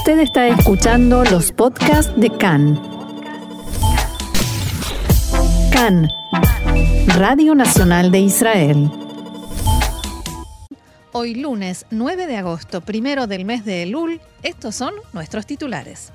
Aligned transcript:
Usted 0.00 0.20
está 0.20 0.48
escuchando 0.48 1.24
los 1.24 1.52
podcasts 1.52 2.10
de 2.18 2.30
CAN. 2.30 2.80
CAN, 5.70 6.08
Radio 7.18 7.54
Nacional 7.54 8.10
de 8.10 8.20
Israel. 8.20 8.90
Hoy 11.12 11.34
lunes 11.34 11.84
9 11.90 12.26
de 12.26 12.38
agosto, 12.38 12.80
primero 12.80 13.26
del 13.26 13.44
mes 13.44 13.66
de 13.66 13.82
Elul, 13.82 14.22
estos 14.42 14.74
son 14.74 14.94
nuestros 15.12 15.44
titulares. 15.44 16.14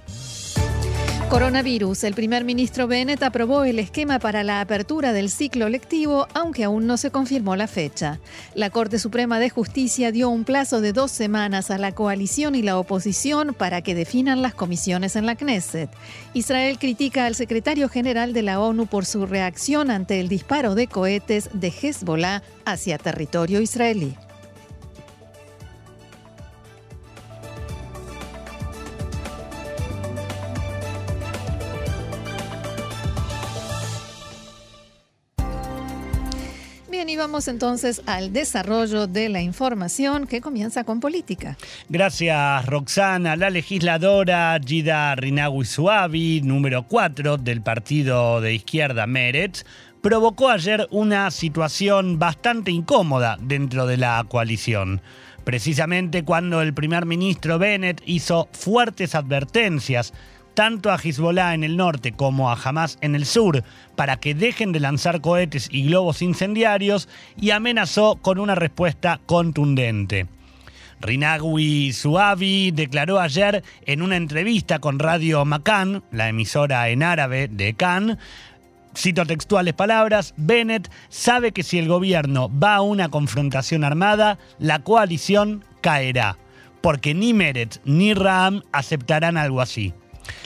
Coronavirus. 1.29 2.03
El 2.03 2.13
primer 2.13 2.45
ministro 2.45 2.87
Bennett 2.87 3.23
aprobó 3.23 3.63
el 3.63 3.79
esquema 3.79 4.19
para 4.19 4.43
la 4.43 4.61
apertura 4.61 5.11
del 5.11 5.29
ciclo 5.29 5.69
lectivo, 5.69 6.27
aunque 6.33 6.63
aún 6.63 6.85
no 6.85 6.97
se 6.97 7.09
confirmó 7.09 7.55
la 7.55 7.67
fecha. 7.67 8.19
La 8.53 8.69
Corte 8.69 8.99
Suprema 8.99 9.39
de 9.39 9.49
Justicia 9.49 10.11
dio 10.11 10.29
un 10.29 10.43
plazo 10.43 10.81
de 10.81 10.93
dos 10.93 11.11
semanas 11.11 11.71
a 11.71 11.77
la 11.77 11.93
coalición 11.93 12.53
y 12.53 12.61
la 12.61 12.77
oposición 12.77 13.55
para 13.57 13.81
que 13.81 13.95
definan 13.95 14.41
las 14.41 14.53
comisiones 14.53 15.15
en 15.15 15.25
la 15.25 15.35
Knesset. 15.35 15.89
Israel 16.33 16.77
critica 16.77 17.25
al 17.25 17.35
secretario 17.35 17.89
general 17.89 18.31
de 18.31 18.43
la 18.43 18.59
ONU 18.59 18.85
por 18.85 19.05
su 19.05 19.25
reacción 19.25 19.89
ante 19.89 20.19
el 20.19 20.29
disparo 20.29 20.75
de 20.75 20.87
cohetes 20.87 21.49
de 21.53 21.67
Hezbollah 21.69 22.43
hacia 22.65 22.97
territorio 22.97 23.61
israelí. 23.61 24.15
Y 37.07 37.17
vamos 37.17 37.47
entonces 37.47 38.01
al 38.07 38.33
desarrollo 38.33 39.05
de 39.05 39.29
la 39.29 39.41
información 39.41 40.25
que 40.25 40.41
comienza 40.41 40.83
con 40.83 40.99
política. 40.99 41.55
Gracias, 41.87 42.65
Roxana. 42.65 43.35
La 43.35 43.51
legisladora 43.51 44.59
Gida 44.65 45.13
Rinawi 45.15 45.65
Suavi, 45.65 46.41
número 46.41 46.87
4 46.87 47.37
del 47.37 47.61
partido 47.61 48.41
de 48.41 48.55
izquierda 48.55 49.05
Meretz, 49.05 49.65
provocó 50.01 50.49
ayer 50.49 50.87
una 50.89 51.29
situación 51.29 52.17
bastante 52.17 52.71
incómoda 52.71 53.37
dentro 53.39 53.85
de 53.85 53.97
la 53.97 54.25
coalición. 54.27 55.01
Precisamente 55.43 56.23
cuando 56.23 56.61
el 56.63 56.73
primer 56.73 57.05
ministro 57.05 57.59
Bennett 57.59 58.01
hizo 58.05 58.49
fuertes 58.51 59.13
advertencias 59.13 60.11
tanto 60.55 60.91
a 60.91 60.97
Hezbollah 60.97 61.53
en 61.53 61.63
el 61.63 61.77
norte 61.77 62.13
como 62.13 62.49
a 62.49 62.55
Hamas 62.55 62.97
en 63.01 63.13
el 63.13 63.25
sur 63.25 63.63
para 63.95 64.17
que 64.17 64.33
dejen 64.33 64.71
de 64.71 64.79
lanzar 64.79 65.21
cohetes 65.21 65.67
y 65.71 65.85
globos 65.85 66.21
incendiarios 66.21 67.07
y 67.39 67.51
amenazó 67.51 68.15
con 68.15 68.39
una 68.39 68.55
respuesta 68.55 69.19
contundente. 69.25 70.27
Rinagui 71.01 71.93
Suavi 71.93 72.71
declaró 72.71 73.19
ayer 73.19 73.63
en 73.85 74.01
una 74.01 74.15
entrevista 74.15 74.79
con 74.79 74.97
Radio 74.97 75.43
Macan, 75.45 76.03
la 76.11 76.29
emisora 76.29 76.89
en 76.89 77.03
árabe 77.03 77.49
de 77.49 77.73
Cannes, 77.73 78.17
cito 78.95 79.25
textuales 79.25 79.73
palabras, 79.73 80.33
Bennett 80.37 80.89
sabe 81.09 81.51
que 81.51 81.63
si 81.63 81.77
el 81.77 81.89
gobierno 81.89 82.49
va 82.49 82.75
a 82.75 82.81
una 82.81 83.09
confrontación 83.09 83.83
armada, 83.83 84.39
la 84.57 84.79
coalición 84.79 85.65
caerá, 85.81 86.37
porque 86.81 87.13
ni 87.13 87.33
Meretz 87.33 87.81
ni 87.83 88.13
Ram 88.13 88.63
aceptarán 88.71 89.35
algo 89.35 89.59
así. 89.59 89.93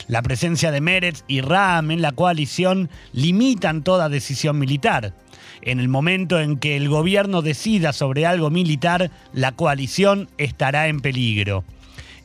La 0.08 0.22
presencia 0.22 0.70
de 0.70 0.80
Meretz 0.80 1.24
y 1.28 1.40
Ram 1.40 1.90
en 1.90 2.02
la 2.02 2.12
coalición 2.12 2.90
limitan 3.12 3.82
toda 3.82 4.08
decisión 4.08 4.58
militar. 4.58 5.14
En 5.62 5.78
el 5.78 5.88
momento 5.88 6.40
en 6.40 6.58
que 6.58 6.76
el 6.76 6.88
gobierno 6.88 7.42
decida 7.42 7.92
sobre 7.92 8.26
algo 8.26 8.50
militar, 8.50 9.10
la 9.32 9.52
coalición 9.52 10.28
estará 10.38 10.88
en 10.88 11.00
peligro. 11.00 11.64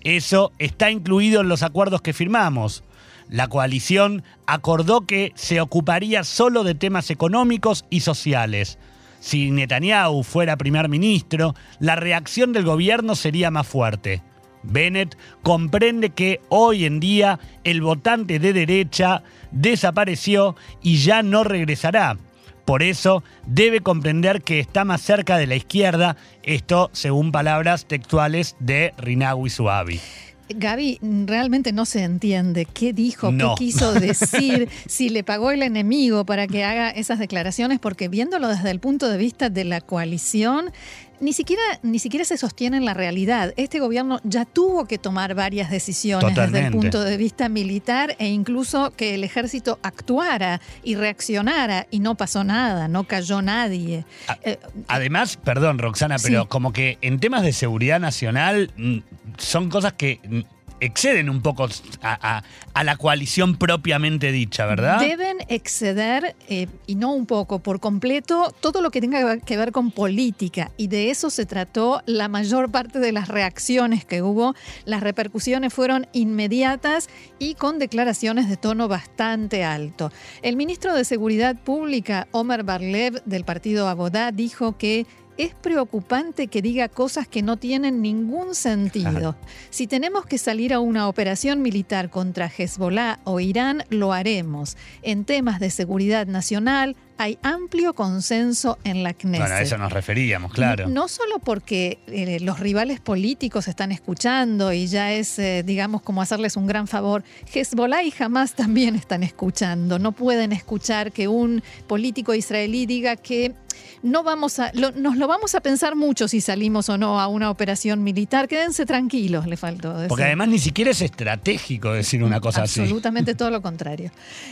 Eso 0.02 0.52
está 0.60 0.92
incluido 0.92 1.42
en 1.42 1.50
los 1.50 1.64
acuerdos 1.64 2.02
que 2.02 2.14
firmamos. 2.14 2.84
La 3.30 3.48
coalición 3.48 4.24
acordó 4.46 5.02
que 5.02 5.32
se 5.36 5.60
ocuparía 5.60 6.24
solo 6.24 6.64
de 6.64 6.76
temas 6.76 7.10
económicos 7.10 7.86
y 7.90 8.02
sociales. 8.02 8.78
Si 9.20 9.50
Netanyahu 9.50 10.24
fuera 10.24 10.58
primer 10.58 10.88
ministro, 10.88 11.56
la 11.80 11.96
reacción 11.96 12.54
del 12.54 12.64
gobierno 12.64 13.16
sería 13.16 13.50
más 13.50 13.66
fuerte. 13.66 14.22
Bennett 14.68 15.18
comprende 15.44 16.10
que 16.10 16.42
hoy 16.50 16.86
en 16.86 17.00
día 17.00 17.40
el 17.64 17.82
votante 17.82 18.40
de 18.40 18.54
derecha 18.54 19.24
desapareció 19.52 20.56
y 20.82 20.98
ya 20.98 21.24
no 21.24 21.44
regresará. 21.44 22.18
Por 22.66 22.82
eso 22.82 23.24
debe 23.46 23.82
comprender 23.82 24.42
que 24.42 24.60
está 24.60 24.86
más 24.86 25.02
cerca 25.02 25.38
de 25.38 25.46
la 25.48 25.56
izquierda, 25.56 26.18
esto 26.42 26.90
según 26.94 27.32
palabras 27.32 27.86
textuales 27.86 28.56
de 28.60 28.94
Rinawi 28.98 29.50
Suavi. 29.52 30.00
Gaby, 30.48 31.00
realmente 31.26 31.72
no 31.72 31.86
se 31.86 32.04
entiende 32.04 32.66
qué 32.66 32.94
dijo, 32.94 33.32
No. 33.32 33.56
qué 33.56 33.66
quiso 33.66 33.94
decir, 33.94 34.70
si 34.86 35.10
le 35.10 35.24
pagó 35.24 35.50
el 35.50 35.64
enemigo 35.64 36.24
para 36.26 36.46
que 36.46 36.64
haga 36.64 36.92
esas 36.92 37.18
declaraciones, 37.18 37.80
porque 37.80 38.10
viéndolo 38.10 38.48
desde 38.48 38.70
el 38.70 38.80
punto 38.80 39.10
de 39.10 39.18
vista 39.18 39.50
de 39.50 39.64
la 39.64 39.82
coalición, 39.82 40.72
ni 41.20 41.34
siquiera, 41.34 41.62
ni 41.84 42.00
siquiera 42.00 42.26
se 42.26 42.38
sostiene 42.38 42.78
en 42.78 42.86
la 42.86 42.94
realidad. 42.94 43.54
Este 43.58 43.80
gobierno 43.80 44.20
ya 44.24 44.46
tuvo 44.46 44.86
que 44.86 44.98
tomar 44.98 45.36
varias 45.36 45.70
decisiones 45.72 46.36
desde 46.36 46.66
el 46.68 46.72
punto 46.72 47.04
de 47.04 47.18
vista 47.18 47.50
militar 47.50 48.16
e 48.20 48.28
incluso 48.28 48.92
que 48.92 49.16
el 49.16 49.24
ejército 49.24 49.80
actuara 49.84 50.62
y 50.84 50.96
reaccionara 50.96 51.88
y 51.92 52.00
no 52.00 52.16
pasó 52.16 52.44
nada, 52.44 52.88
no 52.88 53.04
cayó 53.06 53.42
nadie. 53.42 54.06
A- 54.28 54.38
Eh, 54.44 54.60
Además, 54.88 55.38
perdón 55.38 55.80
Roxana, 55.80 56.18
pero 56.22 56.44
Sí. 56.44 56.48
como 56.50 56.72
que 56.74 56.98
en 57.02 57.20
temas 57.20 57.44
de 57.44 57.54
seguridad 57.54 58.00
nacional 58.00 58.72
mm, 58.78 58.98
son 59.38 59.70
cosas 59.70 59.94
que 59.94 60.20
mm, 60.28 60.40
exceden 60.80 61.30
un 61.30 61.42
poco 61.42 61.68
a, 62.02 62.44
la 62.84 62.98
coalición 62.98 63.56
propiamente 63.56 64.32
dicha, 64.32 64.66
¿verdad? 64.66 65.00
Deben 65.00 65.38
exceder, 65.48 66.36
eh, 66.50 66.68
y 66.88 66.96
no 66.96 67.14
un 67.14 67.26
poco, 67.26 67.60
por 67.60 67.80
completo, 67.80 68.54
todo 68.60 68.82
lo 68.82 68.92
que 68.92 69.02
tenga 69.02 69.38
que 69.40 69.58
ver 69.58 69.72
con 69.72 69.92
política. 69.92 70.72
Y 70.78 70.88
de 70.88 71.10
eso 71.10 71.30
se 71.30 71.46
trató 71.46 72.02
la 72.06 72.28
mayor 72.28 72.72
parte 72.72 73.00
de 73.00 73.12
las 73.12 73.28
reacciones 73.28 74.06
que 74.06 74.22
hubo. 74.22 74.56
Las 74.86 75.02
repercusiones 75.02 75.74
fueron 75.74 76.08
inmediatas 76.14 77.10
y 77.40 77.56
con 77.56 77.80
declaraciones 77.80 78.50
de 78.50 78.58
tono 78.58 78.88
bastante 78.88 79.64
alto. 79.64 80.12
El 80.42 80.56
ministro 80.56 80.94
de 80.94 81.06
Seguridad 81.06 81.56
Pública, 81.56 82.28
Omer 82.32 82.64
Barlev, 82.64 83.24
del 83.26 83.46
partido 83.46 83.88
Abodá, 83.88 84.32
dijo 84.32 84.78
que 84.78 85.06
es 85.38 85.54
preocupante 85.54 86.48
que 86.48 86.62
diga 86.62 86.88
cosas 86.90 87.28
que 87.28 87.42
no 87.42 87.58
tienen 87.58 88.02
ningún 88.02 88.56
sentido. 88.56 89.36
Si 89.70 89.88
tenemos 89.88 90.26
que 90.26 90.38
salir 90.38 90.74
a 90.74 90.80
una 90.80 91.08
operación 91.08 91.62
militar 91.62 92.10
contra 92.10 92.48
Hezbollah 92.56 93.20
o 93.24 93.40
Irán, 93.40 93.84
lo 93.90 94.14
haremos. 94.14 94.78
En 95.02 95.26
temas 95.26 95.60
de 95.60 95.70
seguridad 95.70 96.28
nacional 96.28 96.96
hay 97.18 97.38
amplio 97.44 97.94
consenso 97.94 98.78
en 98.84 99.04
la 99.04 99.14
Knesset. 99.14 99.40
Bueno, 99.40 99.56
a 99.56 99.62
eso 99.62 99.78
nos 99.78 99.94
referíamos, 99.94 100.52
claro. 100.52 100.88
No, 100.88 100.94
no 100.94 101.08
solo 101.08 101.40
porque 101.40 102.00
eh, 102.08 102.40
los 102.42 102.60
rivales 102.60 103.00
políticos 103.00 103.68
están 103.68 103.92
escuchando 103.92 104.74
y 104.74 104.88
ya 104.88 105.14
es, 105.14 105.40
eh, 105.40 105.64
digamos, 105.64 106.02
como 106.02 106.22
hacerles 106.22 106.58
un 106.58 106.68
gran 106.68 106.88
favor. 106.88 107.24
Hezbollah 107.54 108.04
y 108.04 108.14
Hamas 108.20 108.54
también 108.54 108.96
están 108.96 109.24
escuchando. 109.24 110.00
No 110.00 110.12
pueden 110.12 110.52
escuchar 110.52 111.12
que 111.12 111.28
un 111.28 111.64
político 111.88 112.34
israelí 112.34 112.86
diga 112.86 113.16
que 113.16 113.54
no 114.04 114.24
vamos 114.24 114.60
a, 114.60 114.72
lo- 114.74 114.92
nos 114.92 115.18
lo 115.18 115.28
vamos 115.28 115.56
a 115.56 115.62
pensar 115.62 115.96
mucho 115.96 116.28
si 116.28 116.42
salimos 116.42 116.90
o 116.90 116.98
no 116.98 117.20
a 117.20 117.28
una 117.28 117.50
operación 117.50 118.04
militar. 118.04 118.48
Quédense 118.48 118.86
tranquilos, 118.86 119.48
le 119.48 119.58
faltó 119.58 119.94
decir. 119.94 120.10
Porque 120.10 120.24
además 120.26 120.48
ni 120.50 120.60
siquiera 120.60 120.92
es 120.92 121.02
estratégico 121.02 121.92
decir 121.94 122.24
una 122.24 122.40
cosa 122.40 122.64
así. 122.64 122.82
Absolutamente 122.82 123.36
todo 123.36 123.50
lo 123.50 123.62
contrario. 123.62 124.12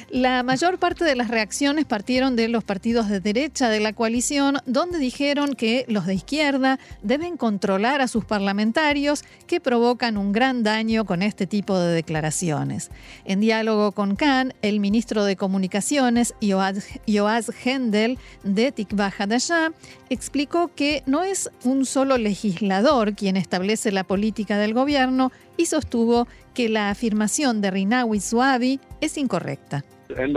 La 0.09 0.43
mayor 0.43 0.77
parte 0.79 1.05
de 1.05 1.15
las 1.15 1.27
reacciones 1.29 1.85
partieron 1.85 2.35
de 2.35 2.47
los 2.47 2.63
partidos 2.63 3.09
de 3.09 3.19
derecha 3.19 3.69
de 3.69 3.79
la 3.79 3.93
coalición, 3.93 4.57
donde 4.65 4.97
dijeron 4.99 5.53
que 5.53 5.85
los 5.87 6.05
de 6.05 6.15
izquierda 6.15 6.79
deben 7.01 7.37
controlar 7.37 8.01
a 8.01 8.07
sus 8.07 8.25
parlamentarios 8.25 9.23
que 9.47 9.59
provocan 9.61 10.17
un 10.17 10.31
gran 10.31 10.63
daño 10.63 11.05
con 11.05 11.21
este 11.21 11.47
tipo 11.47 11.77
de 11.77 11.93
declaraciones. 11.93 12.89
En 13.25 13.39
diálogo 13.39 13.91
con 13.91 14.15
Khan, 14.15 14.53
el 14.61 14.79
ministro 14.79 15.23
de 15.25 15.35
Comunicaciones, 15.35 16.33
Yoaz 17.07 17.49
Hendel, 17.65 18.17
de 18.43 18.71
Tikva 18.71 19.12
Hadayá 19.17 19.71
explicó 20.09 20.71
que 20.75 21.03
no 21.05 21.23
es 21.23 21.49
un 21.63 21.85
solo 21.85 22.17
legislador 22.17 23.13
quien 23.13 23.37
establece 23.37 23.91
la 23.91 24.03
política 24.03 24.57
del 24.57 24.73
gobierno 24.73 25.31
y 25.57 25.65
sostuvo 25.65 26.27
que 26.53 26.69
la 26.69 26.89
afirmación 26.89 27.61
de 27.61 27.71
Rinawi 27.71 28.19
Suabi 28.19 28.79
es 29.01 29.17
incorrecta. 29.17 29.83
En 30.15 30.33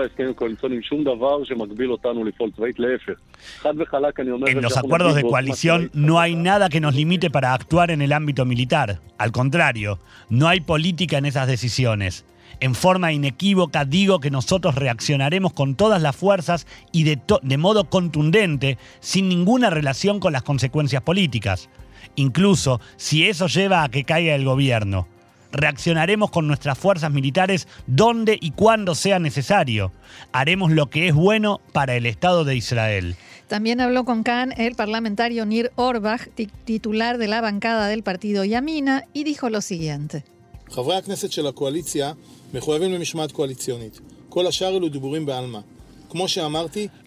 los 4.62 4.76
acuerdos 4.76 5.14
de 5.14 5.22
coalición 5.22 5.90
no 5.92 6.18
hay 6.18 6.34
nada 6.34 6.68
que 6.68 6.80
nos 6.80 6.94
limite 6.94 7.30
para 7.30 7.52
actuar 7.52 7.90
en 7.90 8.00
el 8.00 8.12
ámbito 8.12 8.44
militar. 8.46 9.00
Al 9.18 9.32
contrario, 9.32 9.98
no 10.30 10.48
hay 10.48 10.60
política 10.60 11.18
en 11.18 11.26
esas 11.26 11.46
decisiones. 11.46 12.24
En 12.60 12.74
forma 12.74 13.12
inequívoca 13.12 13.84
digo 13.84 14.18
que 14.18 14.30
nosotros 14.30 14.76
reaccionaremos 14.76 15.52
con 15.52 15.74
todas 15.74 16.00
las 16.00 16.16
fuerzas 16.16 16.66
y 16.90 17.04
de, 17.04 17.56
modo 17.58 17.90
contundente, 17.90 18.78
sin 19.00 19.28
ninguna 19.28 19.68
relación 19.68 20.20
con 20.20 20.32
las 20.32 20.42
consecuencias 20.42 21.02
políticas, 21.02 21.68
incluso 22.14 22.80
si 22.96 23.26
eso 23.26 23.46
lleva 23.46 23.82
a 23.82 23.90
que 23.90 24.04
caiga 24.04 24.34
el 24.34 24.44
gobierno. 24.44 25.06
reaccionaremos 25.52 26.30
con 26.30 26.46
nuestras 26.48 26.76
fuerzas 26.76 27.10
militares 27.10 27.66
donde 27.86 28.36
y 28.38 28.50
cuando 28.50 28.94
sea 28.94 29.18
necesario. 29.18 29.90
Haremos 30.32 30.70
lo 30.70 30.90
que 30.90 31.08
es 31.08 31.14
bueno 31.14 31.60
para 31.72 31.94
el 31.94 32.04
Estado 32.04 32.44
de 32.44 32.56
Israel. 32.56 33.16
También 33.46 33.80
habló 33.80 34.04
con 34.04 34.22
Khan 34.22 34.52
el 34.58 34.74
parlamentario 34.74 35.46
Nir 35.46 35.70
Orbach, 35.76 36.28
titular 36.64 37.16
de 37.16 37.28
la 37.28 37.40
bancada 37.40 37.86
del 37.86 38.02
partido 38.02 38.44
Yamina, 38.44 39.04
y 39.14 39.24
dijo 39.24 39.48
lo 39.48 39.62
siguiente. 39.62 40.24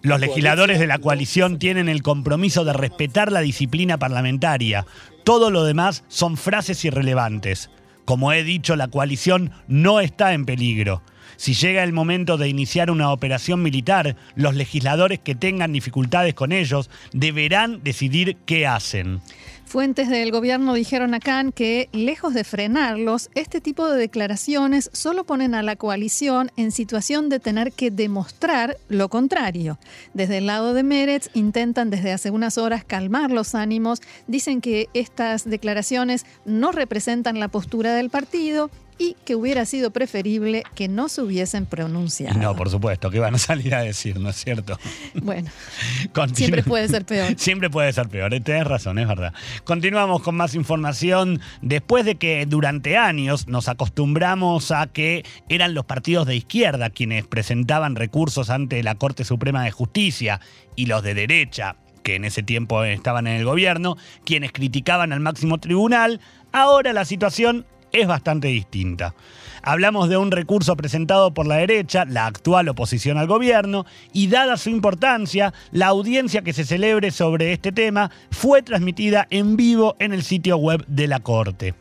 Los 0.01 0.19
legisladores 0.19 0.79
de 0.79 0.87
la 0.87 0.99
coalición 0.99 1.59
tienen 1.59 1.89
el 1.89 2.03
compromiso 2.03 2.65
de 2.65 2.73
respetar 2.73 3.31
la 3.31 3.41
disciplina 3.41 3.97
parlamentaria. 3.97 4.85
Todo 5.23 5.51
lo 5.51 5.63
demás 5.63 6.03
son 6.07 6.37
frases 6.37 6.83
irrelevantes. 6.85 7.69
Como 8.05 8.33
he 8.33 8.43
dicho, 8.43 8.75
la 8.75 8.87
coalición 8.87 9.51
no 9.67 9.99
está 9.99 10.33
en 10.33 10.45
peligro. 10.45 11.01
Si 11.37 11.53
llega 11.53 11.83
el 11.83 11.93
momento 11.93 12.37
de 12.37 12.49
iniciar 12.49 12.91
una 12.91 13.11
operación 13.11 13.61
militar, 13.61 14.17
los 14.35 14.55
legisladores 14.55 15.19
que 15.19 15.35
tengan 15.35 15.71
dificultades 15.71 16.33
con 16.33 16.51
ellos 16.51 16.89
deberán 17.13 17.81
decidir 17.81 18.35
qué 18.45 18.67
hacen. 18.67 19.21
Fuentes 19.69 20.09
del 20.09 20.31
gobierno 20.31 20.73
dijeron 20.73 21.13
a 21.13 21.19
Khan 21.19 21.51
que, 21.51 21.89
lejos 21.91 22.33
de 22.33 22.43
frenarlos, 22.43 23.29
este 23.35 23.61
tipo 23.61 23.87
de 23.87 23.99
declaraciones 23.99 24.89
solo 24.93 25.25
ponen 25.25 25.53
a 25.53 25.61
la 25.61 25.75
coalición 25.75 26.49
en 26.57 26.71
situación 26.71 27.29
de 27.29 27.39
tener 27.39 27.71
que 27.71 27.91
demostrar 27.91 28.77
lo 28.87 29.09
contrario. 29.09 29.77
Desde 30.15 30.39
el 30.39 30.47
lado 30.47 30.73
de 30.73 30.81
Meretz 30.81 31.29
intentan 31.35 31.91
desde 31.91 32.11
hace 32.11 32.31
unas 32.31 32.57
horas 32.57 32.83
calmar 32.83 33.29
los 33.29 33.53
ánimos, 33.53 34.01
dicen 34.25 34.59
que 34.59 34.89
estas 34.95 35.47
declaraciones 35.47 36.25
no 36.45 36.71
representan 36.71 37.39
la 37.39 37.49
postura 37.49 37.93
del 37.93 38.09
partido 38.09 38.71
y 38.99 39.15
que 39.25 39.33
hubiera 39.33 39.65
sido 39.65 39.91
preferible 39.91 40.63
que 40.75 40.89
no 40.89 41.07
se 41.07 41.21
hubiesen 41.21 41.65
pronunciado. 41.65 42.37
No, 42.37 42.55
por 42.55 42.69
supuesto, 42.69 43.09
que 43.09 43.19
van 43.19 43.33
a 43.33 43.37
salir 43.37 43.73
a 43.73 43.81
decir, 43.81 44.19
¿no 44.19 44.29
es 44.29 44.35
cierto? 44.35 44.77
Bueno, 45.15 45.49
siempre 46.33 46.61
puede 46.61 46.87
ser 46.89 47.05
peor. 47.05 47.33
Siempre 47.37 47.69
puede 47.69 47.93
ser 47.93 48.09
peor, 48.09 48.33
¿eh? 48.33 48.41
tenés 48.41 48.67
razón, 48.67 48.99
es 48.99 49.07
verdad. 49.07 49.33
Continuamos 49.63 50.21
con 50.21 50.35
más 50.35 50.53
información. 50.53 51.39
Después 51.61 52.03
de 52.03 52.15
que 52.15 52.45
durante 52.45 52.97
años 52.97 53.47
nos 53.47 53.69
acostumbramos 53.69 54.71
a 54.71 54.87
que 54.87 55.23
eran 55.47 55.73
los 55.73 55.85
partidos 55.85 56.27
de 56.27 56.35
izquierda 56.35 56.89
quienes 56.89 57.25
presentaban 57.25 57.95
recursos 57.95 58.49
ante 58.49 58.83
la 58.83 58.95
Corte 58.95 59.23
Suprema 59.23 59.63
de 59.63 59.71
Justicia 59.71 60.41
y 60.75 60.87
los 60.87 61.03
de 61.03 61.13
derecha 61.13 61.77
que 62.03 62.15
en 62.15 62.25
ese 62.25 62.43
tiempo 62.43 62.83
estaban 62.83 63.27
en 63.27 63.37
el 63.37 63.45
gobierno, 63.45 63.97
quienes 64.25 64.51
criticaban 64.51 65.13
al 65.13 65.19
máximo 65.19 65.59
tribunal, 65.59 66.19
ahora 66.51 66.93
la 66.93 67.05
situación 67.05 67.65
es 67.91 68.07
bastante 68.07 68.47
distinta. 68.47 69.13
Hablamos 69.61 70.09
de 70.09 70.17
un 70.17 70.31
recurso 70.31 70.75
presentado 70.75 71.33
por 71.33 71.45
la 71.45 71.55
derecha, 71.57 72.05
la 72.05 72.25
actual 72.25 72.69
oposición 72.69 73.17
al 73.17 73.27
gobierno, 73.27 73.85
y 74.13 74.27
dada 74.27 74.57
su 74.57 74.69
importancia, 74.69 75.53
la 75.71 75.87
audiencia 75.87 76.41
que 76.41 76.53
se 76.53 76.65
celebre 76.65 77.11
sobre 77.11 77.51
este 77.51 77.71
tema 77.71 78.11
fue 78.31 78.61
transmitida 78.61 79.27
en 79.29 79.57
vivo 79.57 79.95
en 79.99 80.13
el 80.13 80.23
sitio 80.23 80.57
web 80.57 80.85
de 80.87 81.07
la 81.07 81.19
Corte. 81.19 81.73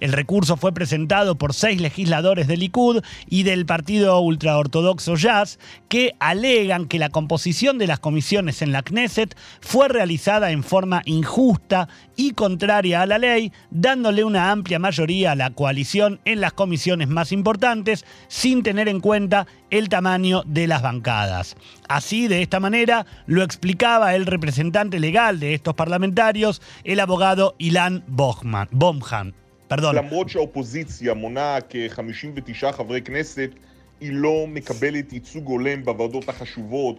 El 0.00 0.12
recurso 0.12 0.56
fue 0.56 0.72
presentado 0.72 1.36
por 1.36 1.54
seis 1.54 1.80
legisladores 1.80 2.46
del 2.46 2.60
Likud 2.60 3.02
y 3.28 3.42
del 3.42 3.66
partido 3.66 4.20
ultraortodoxo 4.20 5.16
Jazz 5.16 5.58
que 5.88 6.14
alegan 6.18 6.86
que 6.86 6.98
la 6.98 7.10
composición 7.10 7.78
de 7.78 7.86
las 7.86 8.00
comisiones 8.00 8.62
en 8.62 8.72
la 8.72 8.82
Knesset 8.82 9.36
fue 9.60 9.88
realizada 9.88 10.50
en 10.50 10.62
forma 10.62 11.02
injusta 11.04 11.88
y 12.16 12.32
contraria 12.32 13.02
a 13.02 13.06
la 13.06 13.18
ley, 13.18 13.52
dándole 13.70 14.24
una 14.24 14.50
amplia 14.50 14.78
mayoría 14.78 15.32
a 15.32 15.36
la 15.36 15.50
coalición 15.50 16.20
en 16.24 16.40
las 16.40 16.52
comisiones 16.52 17.08
más 17.08 17.32
importantes 17.32 18.04
sin 18.28 18.62
tener 18.62 18.88
en 18.88 19.00
cuenta 19.00 19.46
el 19.70 19.88
tamaño 19.88 20.42
de 20.46 20.66
las 20.66 20.82
bancadas. 20.82 21.56
Así, 21.88 22.28
de 22.28 22.42
esta 22.42 22.60
manera, 22.60 23.06
lo 23.26 23.42
explicaba 23.42 24.14
el 24.14 24.26
representante 24.26 25.00
legal 25.00 25.40
de 25.40 25.54
estos 25.54 25.74
parlamentarios, 25.74 26.62
el 26.84 27.00
abogado 27.00 27.54
Ilan 27.58 28.04
Bomhan. 28.06 29.43
Perdón. 29.68 29.94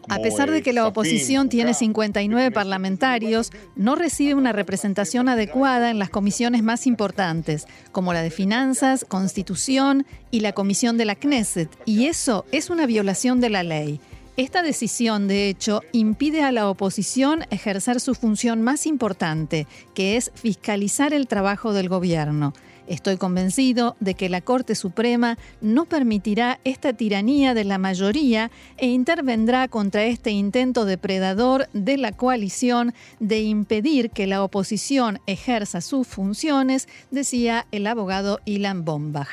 A 0.10 0.20
pesar 0.20 0.50
de 0.50 0.62
que 0.62 0.74
la 0.74 0.88
oposición 0.88 1.50
tiene 1.50 1.74
59 1.74 2.52
parlamentarios, 2.52 3.52
no 3.76 3.96
recibe 3.96 4.34
una 4.34 4.54
representación 4.54 5.30
adecuada 5.30 5.92
en 5.92 6.00
las 6.00 6.10
comisiones 6.10 6.64
más 6.64 6.88
importantes, 6.88 7.68
como 7.92 8.14
la 8.14 8.22
de 8.22 8.32
Finanzas, 8.32 9.06
Constitución 9.08 10.06
y 10.32 10.40
la 10.40 10.54
Comisión 10.54 10.98
de 10.98 11.06
la 11.06 11.16
Knesset, 11.16 11.70
y 11.86 12.08
eso 12.08 12.46
es 12.52 12.70
una 12.70 12.86
violación 12.86 13.40
de 13.40 13.50
la 13.50 13.64
ley. 13.64 14.00
Esta 14.38 14.64
decisión, 14.64 15.30
de 15.30 15.48
hecho, 15.48 15.82
impide 15.94 16.44
a 16.44 16.52
la 16.52 16.70
oposición 16.70 17.46
ejercer 17.52 18.02
su 18.02 18.16
función 18.16 18.62
más 18.62 18.86
importante, 18.86 19.66
que 19.94 20.18
es 20.18 20.30
fiscalizar 20.36 21.14
el 21.14 21.28
trabajo 21.28 21.72
del 21.72 21.88
gobierno. 21.88 22.54
Estoy 22.88 23.18
convencido 23.18 23.96
de 24.00 24.14
que 24.14 24.30
la 24.30 24.42
Corte 24.42 24.76
Suprema 24.76 25.38
no 25.62 25.86
permitirá 25.86 26.60
esta 26.64 26.94
tiranía 26.94 27.54
de 27.54 27.64
la 27.64 27.78
mayoría 27.78 28.52
e 28.78 28.88
intervendrá 28.88 29.68
contra 29.68 30.04
este 30.06 30.32
intento 30.32 30.86
depredador 30.86 31.68
de 31.74 31.98
la 31.98 32.12
coalición 32.12 32.94
de 33.20 33.42
impedir 33.42 34.12
que 34.12 34.28
la 34.28 34.44
oposición 34.44 35.20
ejerza 35.26 35.82
sus 35.82 36.08
funciones, 36.08 36.88
decía 37.10 37.66
el 37.72 37.88
abogado 37.88 38.40
Ilan 38.46 38.86
Bombach. 38.86 39.30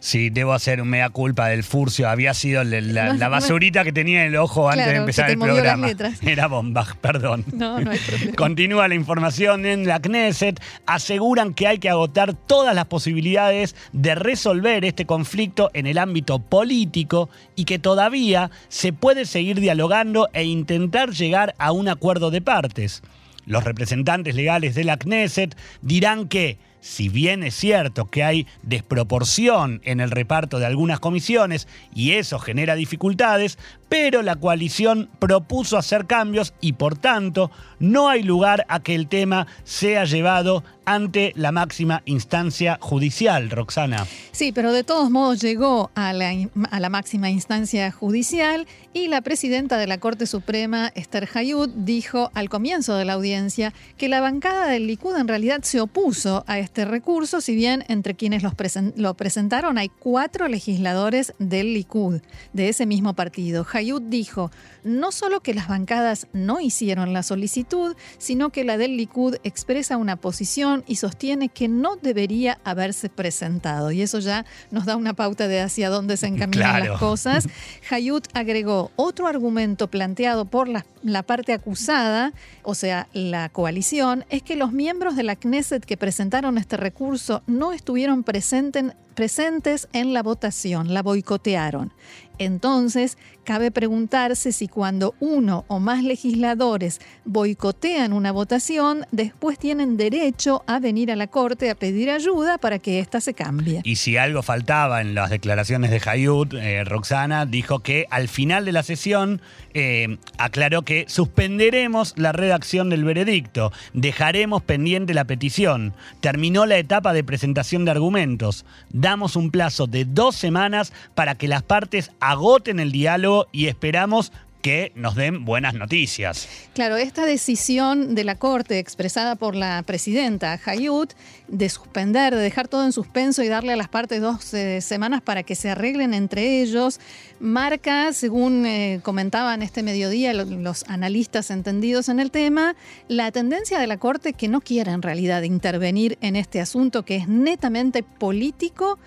Sí, 0.00 0.30
debo 0.30 0.52
hacer 0.52 0.82
un 0.82 0.88
mea 0.88 1.10
culpa 1.10 1.48
del 1.48 1.62
furcio. 1.62 2.08
Había 2.08 2.34
sido 2.34 2.64
la, 2.64 3.28
basurita 3.28 3.84
que 3.84 3.92
tenía 3.92 4.22
en 4.22 4.28
el 4.28 4.36
ojo 4.36 4.68
antes 4.68 4.86
de 4.86 4.96
empezar 4.96 5.30
el 5.30 5.38
programa. 5.38 5.88
Era 6.22 6.48
Bombach, 6.48 6.96
perdón. 6.96 7.44
No, 7.52 7.80
no 7.80 7.90
hay 7.90 7.98
problema. 7.98 8.32
Continúa 8.36 8.88
la 8.88 8.94
información 8.94 9.64
en 9.64 9.86
la 9.86 10.00
Knesset. 10.00 10.60
Aseguran 10.86 11.54
que 11.54 11.66
hay 11.66 11.78
que 11.78 11.88
agotar 11.88 12.34
todas 12.34 12.74
las 12.74 12.86
posibilidades 12.86 12.95
de 13.04 14.14
resolver 14.14 14.84
este 14.84 15.06
conflicto 15.06 15.70
en 15.74 15.86
el 15.86 15.98
ámbito 15.98 16.38
político 16.38 17.28
y 17.54 17.64
que 17.64 17.78
todavía 17.78 18.50
se 18.68 18.92
puede 18.92 19.24
seguir 19.24 19.60
dialogando 19.60 20.28
e 20.32 20.44
intentar 20.44 21.10
llegar 21.10 21.54
a 21.58 21.72
un 21.72 21.88
acuerdo 21.88 22.30
de 22.30 22.40
partes. 22.40 23.02
Los 23.44 23.64
representantes 23.64 24.34
legales 24.34 24.74
de 24.74 24.84
la 24.84 24.96
Knesset 24.96 25.56
dirán 25.82 26.28
que 26.28 26.58
si 26.80 27.08
bien 27.08 27.42
es 27.42 27.54
cierto 27.54 28.06
que 28.06 28.22
hay 28.22 28.46
desproporción 28.62 29.80
en 29.84 30.00
el 30.00 30.10
reparto 30.10 30.60
de 30.60 30.66
algunas 30.66 31.00
comisiones 31.00 31.66
y 31.92 32.12
eso 32.12 32.38
genera 32.38 32.76
dificultades, 32.76 33.58
pero 33.88 34.22
la 34.22 34.36
coalición 34.36 35.08
propuso 35.18 35.76
hacer 35.76 36.06
cambios 36.06 36.54
y 36.60 36.74
por 36.74 36.98
tanto 36.98 37.50
no 37.78 38.08
hay 38.08 38.22
lugar 38.22 38.64
a 38.68 38.82
que 38.82 38.94
el 38.94 39.08
tema 39.08 39.46
sea 39.64 40.04
llevado 40.04 40.64
ante 40.86 41.32
la 41.34 41.50
máxima 41.50 42.02
instancia 42.06 42.78
judicial, 42.80 43.50
Roxana. 43.50 44.06
Sí, 44.30 44.52
pero 44.52 44.72
de 44.72 44.84
todos 44.84 45.10
modos 45.10 45.40
llegó 45.40 45.90
a 45.96 46.12
la, 46.12 46.88
máxima 46.88 47.28
instancia 47.28 47.90
judicial 47.90 48.66
y 48.94 49.08
la 49.08 49.20
presidenta 49.20 49.78
de 49.78 49.88
la 49.88 49.98
Corte 49.98 50.26
Suprema, 50.26 50.92
Esther 50.94 51.28
Hayud, 51.34 51.68
dijo 51.70 52.30
al 52.34 52.48
comienzo 52.48 52.94
de 52.96 53.04
la 53.04 53.14
audiencia 53.14 53.74
que 53.98 54.08
la 54.08 54.20
bancada 54.20 54.68
del 54.68 54.86
Likud 54.86 55.16
en 55.16 55.26
realidad 55.26 55.62
se 55.62 55.80
opuso 55.80 56.44
a 56.46 56.60
este 56.60 56.84
recurso, 56.84 57.40
si 57.40 57.56
bien 57.56 57.84
entre 57.88 58.14
quienes 58.14 58.44
lo 58.44 59.14
presentaron 59.14 59.78
hay 59.78 59.88
cuatro 59.88 60.46
legisladores 60.46 61.34
del 61.40 61.74
Likud, 61.74 62.20
de 62.52 62.68
ese 62.68 62.86
mismo 62.86 63.14
partido. 63.14 63.64
Hayud 63.76 64.02
dijo, 64.02 64.50
no 64.84 65.12
solo 65.12 65.40
que 65.40 65.52
las 65.52 65.68
bancadas 65.68 66.28
no 66.32 66.60
hicieron 66.60 67.12
la 67.12 67.22
solicitud, 67.22 67.96
sino 68.18 68.50
que 68.50 68.64
la 68.64 68.78
del 68.78 68.96
Likud 68.96 69.36
expresa 69.44 69.96
una 69.96 70.16
posición 70.16 70.84
y 70.86 70.96
sostiene 70.96 71.48
que 71.48 71.68
no 71.68 71.96
debería 71.96 72.58
haberse 72.64 73.08
presentado. 73.08 73.90
Y 73.90 74.00
eso 74.00 74.18
ya 74.18 74.46
nos 74.70 74.86
da 74.86 74.96
una 74.96 75.14
pauta 75.14 75.48
de 75.48 75.60
hacia 75.60 75.90
dónde 75.90 76.16
se 76.16 76.26
encaminan 76.28 76.88
las 76.88 76.98
cosas. 77.00 77.48
Hayut 77.90 78.26
agregó 78.32 78.90
otro 78.96 79.26
argumento 79.26 79.88
planteado 79.88 80.46
por 80.46 80.68
la, 80.68 80.86
la, 81.02 81.22
parte 81.22 81.52
acusada, 81.52 82.32
o 82.62 82.74
sea, 82.74 83.08
la 83.12 83.48
coalición, 83.48 84.24
es 84.30 84.42
que 84.42 84.56
los 84.56 84.72
miembros 84.72 85.16
de 85.16 85.22
la 85.24 85.36
Knesset 85.36 85.84
que 85.84 85.96
presentaron 85.96 86.58
este 86.58 86.76
recurso 86.76 87.42
no 87.46 87.72
estuvieron 87.72 88.22
presentes 88.22 88.94
presentes 89.16 89.88
en 89.94 90.12
la 90.12 90.22
votación, 90.22 90.94
la 90.94 91.02
boicotearon. 91.02 91.92
Entonces, 92.38 93.16
cabe 93.44 93.70
preguntarse 93.70 94.52
si 94.52 94.68
cuando 94.68 95.14
uno 95.20 95.64
o 95.68 95.80
más 95.80 96.02
legisladores 96.02 97.00
boicotean 97.24 98.12
una 98.12 98.32
votación, 98.32 99.06
después 99.12 99.58
tienen 99.58 99.96
derecho 99.96 100.62
a 100.66 100.78
venir 100.80 101.10
a 101.10 101.16
la 101.16 101.28
Corte 101.28 101.70
a 101.70 101.74
pedir 101.74 102.10
ayuda 102.10 102.58
para 102.58 102.78
que 102.78 102.98
ésta 102.98 103.20
se 103.20 103.34
cambie. 103.34 103.80
Y 103.84 103.96
si 103.96 104.16
algo 104.16 104.42
faltaba 104.42 105.00
en 105.00 105.14
las 105.14 105.30
declaraciones 105.30 105.90
de 105.90 106.02
Hayut, 106.04 106.54
eh, 106.54 106.84
Roxana 106.84 107.46
dijo 107.46 107.80
que 107.80 108.06
al 108.10 108.28
final 108.28 108.64
de 108.64 108.72
la 108.72 108.82
sesión 108.82 109.40
eh, 109.74 110.18
aclaró 110.38 110.82
que 110.82 111.06
suspenderemos 111.08 112.14
la 112.16 112.32
redacción 112.32 112.90
del 112.90 113.04
veredicto, 113.04 113.72
dejaremos 113.94 114.62
pendiente 114.62 115.14
la 115.14 115.24
petición, 115.24 115.94
terminó 116.20 116.66
la 116.66 116.78
etapa 116.78 117.12
de 117.12 117.24
presentación 117.24 117.84
de 117.84 117.92
argumentos, 117.92 118.64
damos 118.90 119.36
un 119.36 119.50
plazo 119.50 119.86
de 119.86 120.04
dos 120.04 120.36
semanas 120.36 120.92
para 121.14 121.34
que 121.34 121.48
las 121.48 121.62
partes 121.62 122.10
agoten 122.30 122.80
el 122.80 122.92
diálogo 122.92 123.46
y 123.52 123.66
esperamos 123.66 124.32
que 124.66 124.90
nos 124.96 125.14
den 125.14 125.44
buenas 125.44 125.74
noticias. 125.74 126.48
Claro, 126.74 126.96
esta 126.96 127.24
decisión 127.24 128.16
de 128.16 128.24
la 128.24 128.34
Corte 128.34 128.80
expresada 128.80 129.36
por 129.36 129.54
la 129.54 129.84
presidenta 129.86 130.58
Hayut 130.64 131.12
de 131.46 131.68
suspender, 131.68 132.34
de 132.34 132.40
dejar 132.40 132.66
todo 132.66 132.84
en 132.84 132.90
suspenso 132.90 133.44
y 133.44 133.48
darle 133.48 133.74
a 133.74 133.76
las 133.76 133.88
partes 133.88 134.20
dos 134.20 134.52
eh, 134.54 134.80
semanas 134.80 135.22
para 135.22 135.44
que 135.44 135.54
se 135.54 135.70
arreglen 135.70 136.14
entre 136.14 136.62
ellos, 136.62 136.98
marca, 137.38 138.12
según 138.12 138.66
eh, 138.66 138.98
comentaban 139.04 139.62
este 139.62 139.84
mediodía 139.84 140.34
los 140.34 140.82
analistas 140.88 141.52
entendidos 141.52 142.08
en 142.08 142.18
el 142.18 142.32
tema, 142.32 142.74
la 143.06 143.30
tendencia 143.30 143.78
de 143.78 143.86
la 143.86 143.98
Corte 143.98 144.32
que 144.32 144.48
no 144.48 144.60
quiere 144.60 144.90
en 144.90 145.02
realidad 145.02 145.42
intervenir 145.42 146.18
en 146.22 146.34
este 146.34 146.60
asunto 146.60 147.04
que 147.04 147.14
es 147.14 147.28
netamente 147.28 148.02
político 148.02 148.98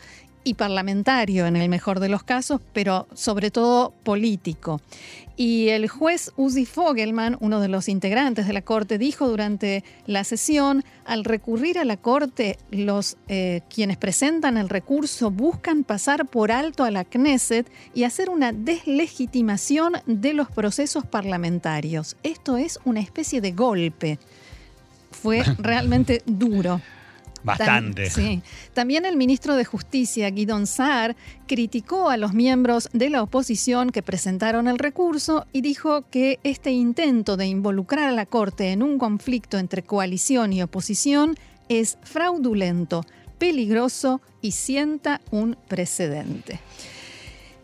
y 0.44 0.56
parlamentario 0.56 1.46
en 1.46 1.56
el 1.56 1.70
mejor 1.70 2.00
de 2.00 2.10
los 2.10 2.24
casos, 2.24 2.62
pero 2.74 3.08
sobre 3.14 3.52
todo 3.52 3.94
político. 4.04 4.82
Y 5.40 5.70
el 5.70 5.88
juez 5.88 6.34
Uzi 6.36 6.66
Fogelman, 6.66 7.38
uno 7.40 7.62
de 7.62 7.70
los 7.70 7.88
integrantes 7.88 8.46
de 8.46 8.52
la 8.52 8.62
Corte, 8.62 8.98
dijo 8.98 9.30
durante 9.30 9.86
la 10.06 10.26
sesión, 10.26 10.84
al 11.06 11.24
recurrir 11.24 11.80
a 11.80 11.86
la 11.86 11.96
Corte, 11.96 12.58
los 12.72 13.16
eh, 13.30 13.62
quienes 13.74 13.96
presentan 13.96 14.58
el 14.58 14.68
recurso 14.68 15.32
buscan 15.32 15.86
pasar 15.86 16.28
por 16.28 16.52
alto 16.52 16.84
a 16.84 16.92
la 16.92 17.06
Knesset 17.06 17.72
y 17.94 18.04
hacer 18.04 18.30
una 18.30 18.52
deslegitimación 18.52 19.94
de 20.06 20.34
los 20.34 20.52
procesos 20.52 21.06
parlamentarios. 21.06 22.18
Esto 22.22 22.58
es 22.58 22.78
una 22.84 23.00
especie 23.00 23.40
de 23.40 23.54
golpe. 23.54 24.20
Fue 25.12 25.44
realmente 25.58 26.22
duro. 26.26 26.82
Bastante. 27.44 28.10
sí. 28.10 28.42
También 28.74 29.06
el 29.06 29.18
ministro 29.18 29.56
de 29.56 29.66
Justicia, 29.66 30.30
Guidon 30.30 30.68
Saar, 30.68 31.16
criticó 31.48 32.10
a 32.10 32.18
los 32.18 32.34
miembros 32.34 32.90
de 32.94 33.10
la 33.10 33.24
oposición 33.24 33.92
que 33.92 34.04
presentaron 34.04 34.68
el 34.68 34.80
recurso 34.80 35.46
y 35.52 35.62
dijo 35.62 36.04
que 36.10 36.40
este 36.44 36.72
intento 36.72 37.38
de 37.38 37.48
involucrar 37.48 38.10
a 38.10 38.12
la 38.12 38.26
Corte 38.26 38.72
en 38.72 38.84
un 38.84 38.98
conflicto 38.98 39.58
entre 39.58 39.84
coalición 39.84 40.54
y 40.54 40.62
oposición 40.62 41.36
es 41.70 41.98
fraudulento, 42.04 43.06
peligroso 43.38 44.22
y 44.42 44.52
sienta 44.52 45.22
un 45.32 45.56
precedente. 45.68 46.60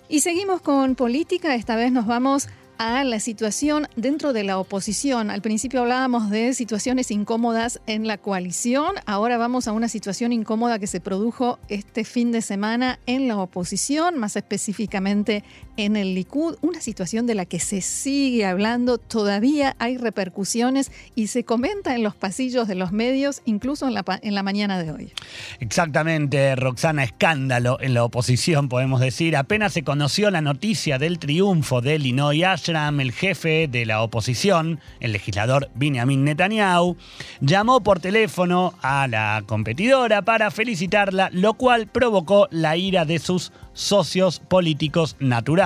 Y 0.07 0.19
seguimos 0.19 0.61
con 0.61 0.95
política, 0.95 1.55
esta 1.55 1.75
vez 1.75 1.91
nos 1.91 2.05
vamos 2.05 2.47
a 2.77 3.03
la 3.03 3.19
situación 3.19 3.87
dentro 3.95 4.33
de 4.33 4.43
la 4.43 4.59
oposición. 4.59 5.29
Al 5.29 5.41
principio 5.41 5.81
hablábamos 5.81 6.29
de 6.29 6.53
situaciones 6.53 7.11
incómodas 7.11 7.79
en 7.87 8.07
la 8.07 8.17
coalición, 8.17 8.95
ahora 9.05 9.37
vamos 9.37 9.67
a 9.67 9.71
una 9.71 9.87
situación 9.87 10.33
incómoda 10.33 10.79
que 10.79 10.87
se 10.87 10.99
produjo 10.99 11.59
este 11.69 12.03
fin 12.03 12.31
de 12.31 12.41
semana 12.41 12.99
en 13.05 13.27
la 13.27 13.37
oposición, 13.37 14.17
más 14.17 14.35
específicamente 14.35 15.43
en 15.77 15.95
el 15.95 16.15
Likud, 16.15 16.55
una 16.61 16.81
situación 16.81 17.27
de 17.27 17.35
la 17.35 17.45
que 17.45 17.59
se 17.59 17.81
sigue 17.81 18.45
hablando, 18.45 18.97
todavía 18.97 19.75
hay 19.79 19.97
repercusiones 19.97 20.91
y 21.15 21.27
se 21.27 21.43
comenta 21.43 21.95
en 21.95 22.03
los 22.03 22.15
pasillos 22.15 22.67
de 22.67 22.75
los 22.75 22.91
medios, 22.91 23.41
incluso 23.45 23.87
en 23.87 23.93
la, 23.93 24.43
mañana 24.43 24.81
de 24.81 24.91
hoy. 24.91 25.11
Exactamente, 25.59 26.55
Roxana, 26.55 27.03
escándalo 27.03 27.77
en 27.81 27.93
la 27.93 28.03
oposición, 28.03 28.69
podemos 28.69 28.99
decir. 28.99 29.35
Apenas 29.35 29.73
se 29.73 29.83
conoció 29.83 30.31
la 30.31 30.41
noticia 30.41 30.97
del 30.97 31.19
triunfo 31.19 31.81
de 31.81 31.99
Linoy 31.99 32.43
Ashram, 32.43 32.99
el 32.99 33.11
jefe 33.11 33.67
de 33.67 33.85
la 33.85 34.01
oposición, 34.01 34.79
el 34.99 35.11
legislador 35.11 35.69
Benjamin 35.75 36.23
Netanyahu, 36.23 36.95
llamó 37.41 37.81
por 37.81 37.99
teléfono 37.99 38.73
a 38.81 39.07
la 39.07 39.43
competidora 39.45 40.21
para 40.21 40.51
felicitarla, 40.51 41.29
lo 41.31 41.55
cual 41.55 41.87
provocó 41.87 42.47
la 42.51 42.77
ira 42.77 43.05
de 43.05 43.19
sus 43.19 43.51
socios 43.73 44.39
políticos 44.39 45.15
naturales. 45.19 45.64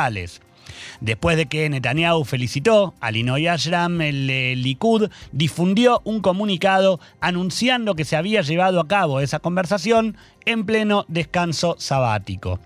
Después 1.02 1.36
de 1.36 1.48
que 1.48 1.70
Netanyahu 1.70 2.24
felicitó 2.26 2.94
a 3.02 3.12
Linoy 3.12 3.48
Ashram, 3.48 4.02
el 4.02 4.28
Likud 4.62 5.10
difundió 5.32 6.02
un 6.04 6.22
comunicado 6.22 7.00
anunciando 7.22 7.96
que 7.96 8.06
se 8.06 8.16
había 8.16 8.42
llevado 8.42 8.80
a 8.80 8.88
cabo 8.88 9.20
esa 9.20 9.40
conversación 9.40 10.16
en 10.46 10.66
pleno 10.66 11.06
descanso 11.08 11.76
sabático. 11.80 12.60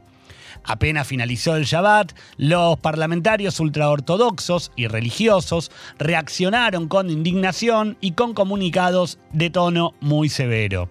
Apenas 0.66 1.08
finalizó 1.08 1.56
el 1.56 1.66
Shabbat, 1.66 2.14
los 2.38 2.78
parlamentarios 2.78 3.60
ultraortodoxos 3.60 4.72
y 4.76 4.88
religiosos 4.88 5.72
reaccionaron 6.00 6.88
con 6.88 7.10
indignación 7.10 7.98
y 8.00 8.12
con 8.12 8.34
comunicados 8.34 9.20
de 9.32 9.50
tono 9.50 9.94
muy 10.00 10.30
severo. 10.30 10.90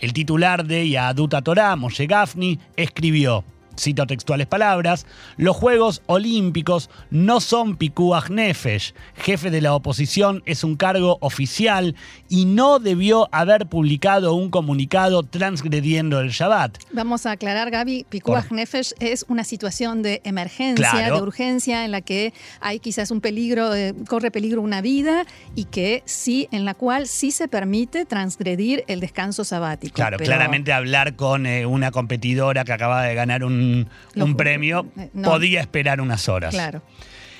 El 0.00 0.12
titular 0.12 0.64
de 0.64 0.88
Yaduta 0.88 1.42
Torah, 1.42 1.76
Moshe 1.76 2.06
Gafni, 2.06 2.58
escribió: 2.76 3.44
cito 3.78 4.06
textuales 4.06 4.46
palabras, 4.46 5.06
los 5.36 5.56
Juegos 5.56 6.02
Olímpicos 6.06 6.90
no 7.10 7.40
son 7.40 7.76
Pikuach 7.76 8.30
Nefesh, 8.30 8.94
jefe 9.16 9.50
de 9.50 9.60
la 9.60 9.74
oposición 9.74 10.42
es 10.46 10.64
un 10.64 10.76
cargo 10.76 11.18
oficial 11.20 11.94
y 12.28 12.44
no 12.44 12.78
debió 12.78 13.28
haber 13.32 13.66
publicado 13.66 14.34
un 14.34 14.50
comunicado 14.50 15.22
transgrediendo 15.22 16.20
el 16.20 16.30
Shabbat. 16.30 16.78
Vamos 16.92 17.26
a 17.26 17.32
aclarar, 17.32 17.70
Gaby, 17.70 18.06
Pikuach 18.08 18.50
Nefesh 18.50 18.92
es 19.00 19.24
una 19.28 19.44
situación 19.44 20.02
de 20.02 20.20
emergencia, 20.24 21.10
de 21.12 21.20
urgencia, 21.20 21.84
en 21.84 21.90
la 21.90 22.00
que 22.00 22.32
hay 22.60 22.78
quizás 22.78 23.10
un 23.10 23.20
peligro, 23.20 23.74
eh, 23.74 23.94
corre 24.08 24.30
peligro 24.30 24.62
una 24.62 24.80
vida 24.80 25.24
y 25.54 25.64
que 25.64 26.02
sí, 26.04 26.48
en 26.50 26.64
la 26.64 26.74
cual 26.74 27.06
sí 27.06 27.30
se 27.30 27.48
permite 27.48 28.04
transgredir 28.04 28.84
el 28.88 29.00
descanso 29.00 29.44
sabático. 29.44 29.94
Claro, 29.94 30.18
claramente 30.18 30.72
hablar 30.72 31.16
con 31.16 31.46
eh, 31.46 31.66
una 31.66 31.90
competidora 31.90 32.64
que 32.64 32.72
acaba 32.72 33.02
de 33.02 33.14
ganar 33.14 33.44
un 33.44 33.65
un, 34.14 34.36
premio, 34.36 34.86
eh, 34.96 35.10
podía 35.22 35.60
esperar 35.60 36.00
unas 36.00 36.28
horas. 36.28 36.54
Claro. 36.54 36.82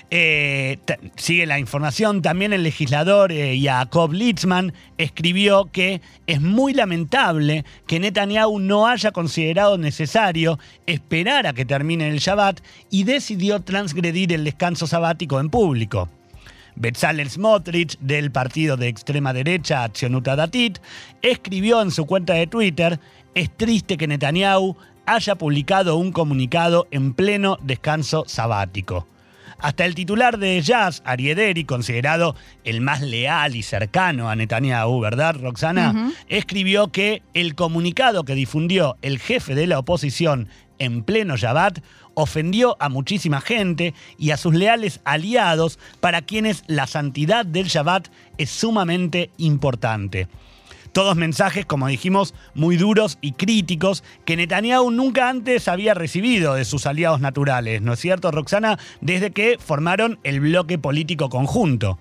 Eh, 0.08 0.78
sigue 1.16 1.46
la 1.46 1.58
información, 1.58 2.22
también 2.22 2.52
el 2.52 2.62
legislador 2.62 3.32
eh, 3.32 3.58
Jacob 3.60 4.12
Litzman 4.12 4.72
escribió 4.98 5.68
que 5.72 6.00
es 6.28 6.40
muy 6.40 6.74
lamentable 6.74 7.64
que 7.88 7.98
Netanyahu 7.98 8.60
no 8.60 8.86
haya 8.86 9.10
considerado 9.10 9.78
necesario 9.78 10.60
esperar 10.86 11.48
a 11.48 11.54
que 11.54 11.64
termine 11.64 12.08
el 12.08 12.18
Shabbat 12.18 12.60
y 12.88 13.02
decidió 13.02 13.62
transgredir 13.62 14.32
el 14.32 14.44
descanso 14.44 14.86
sabático 14.86 15.40
en 15.40 15.50
público. 15.50 16.08
Bezalel 16.76 17.28
Smotrich, 17.28 17.98
del 17.98 18.30
partido 18.30 18.76
de 18.76 18.86
extrema 18.86 19.32
derecha 19.32 19.82
Accionuta 19.82 20.36
Datit, 20.36 20.78
escribió 21.20 21.82
en 21.82 21.90
su 21.90 22.06
cuenta 22.06 22.34
de 22.34 22.46
Twitter, 22.46 23.00
es 23.34 23.50
triste 23.56 23.96
que 23.96 24.06
Netanyahu 24.06 24.76
haya 25.06 25.36
publicado 25.36 25.96
un 25.96 26.12
comunicado 26.12 26.86
en 26.90 27.14
pleno 27.14 27.58
descanso 27.62 28.24
sabático. 28.26 29.06
Hasta 29.58 29.86
el 29.86 29.94
titular 29.94 30.38
de 30.38 30.60
Jazz, 30.60 31.02
Ariederi, 31.06 31.64
considerado 31.64 32.36
el 32.64 32.82
más 32.82 33.00
leal 33.00 33.56
y 33.56 33.62
cercano 33.62 34.28
a 34.28 34.36
Netanyahu, 34.36 35.00
¿verdad, 35.00 35.36
Roxana? 35.40 36.12
Escribió 36.28 36.88
que 36.88 37.22
el 37.32 37.54
comunicado 37.54 38.24
que 38.24 38.34
difundió 38.34 38.98
el 39.00 39.18
jefe 39.18 39.54
de 39.54 39.66
la 39.66 39.78
oposición 39.78 40.48
en 40.78 41.02
pleno 41.04 41.36
Shabbat 41.36 41.78
ofendió 42.12 42.76
a 42.80 42.90
muchísima 42.90 43.40
gente 43.40 43.94
y 44.18 44.30
a 44.30 44.36
sus 44.36 44.54
leales 44.54 45.00
aliados 45.04 45.78
para 46.00 46.22
quienes 46.22 46.64
la 46.66 46.86
santidad 46.86 47.46
del 47.46 47.68
Shabbat 47.68 48.08
es 48.36 48.50
sumamente 48.50 49.30
importante. 49.38 50.28
Todos 50.96 51.14
mensajes, 51.14 51.66
como 51.66 51.88
dijimos, 51.88 52.32
muy 52.54 52.78
duros 52.78 53.18
y 53.20 53.32
críticos 53.32 54.02
que 54.24 54.34
Netanyahu 54.34 54.90
nunca 54.90 55.28
antes 55.28 55.68
había 55.68 55.92
recibido 55.92 56.54
de 56.54 56.64
sus 56.64 56.86
aliados 56.86 57.20
naturales, 57.20 57.82
¿no 57.82 57.92
es 57.92 58.00
cierto, 58.00 58.30
Roxana? 58.30 58.78
Desde 59.02 59.30
que 59.30 59.58
formaron 59.58 60.18
el 60.24 60.40
bloque 60.40 60.78
político 60.78 61.28
conjunto 61.28 61.98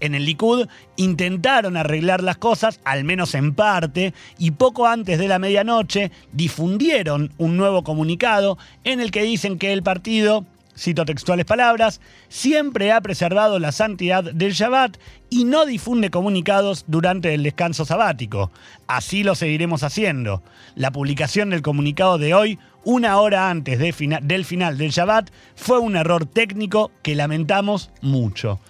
en 0.00 0.14
el 0.14 0.26
Likud 0.26 0.68
intentaron 0.96 1.78
arreglar 1.78 2.22
las 2.22 2.36
cosas, 2.36 2.80
al 2.84 3.04
menos 3.04 3.34
en 3.34 3.54
parte, 3.54 4.12
y 4.38 4.50
poco 4.50 4.86
antes 4.86 5.18
de 5.18 5.28
la 5.28 5.38
medianoche 5.38 6.10
difundieron 6.32 7.32
un 7.38 7.56
nuevo 7.56 7.82
comunicado 7.82 8.58
en 8.84 9.00
el 9.00 9.10
que 9.10 9.22
dicen 9.22 9.58
que 9.58 9.72
el 9.72 9.82
partido 9.82 10.44
cito 10.76 11.04
textuales 11.04 11.46
palabras, 11.46 12.00
siempre 12.28 12.92
ha 12.92 13.00
preservado 13.00 13.58
la 13.58 13.72
santidad 13.72 14.24
del 14.24 14.52
Shabbat 14.52 14.96
y 15.30 15.44
no 15.44 15.66
difunde 15.66 16.10
comunicados 16.10 16.84
durante 16.86 17.34
el 17.34 17.42
descanso 17.42 17.84
sabático. 17.84 18.50
Así 18.86 19.24
lo 19.24 19.34
seguiremos 19.34 19.82
haciendo. 19.82 20.42
La 20.74 20.90
publicación 20.90 21.50
del 21.50 21.62
comunicado 21.62 22.18
de 22.18 22.34
hoy, 22.34 22.58
una 22.84 23.18
hora 23.18 23.50
antes 23.50 23.78
del 23.78 24.44
final 24.44 24.78
del 24.78 24.90
Shabbat, 24.90 25.30
fue 25.56 25.78
un 25.78 25.96
error 25.96 26.26
técnico 26.26 26.90
que 27.02 27.14
lamentamos 27.14 27.90
mucho. 28.02 28.60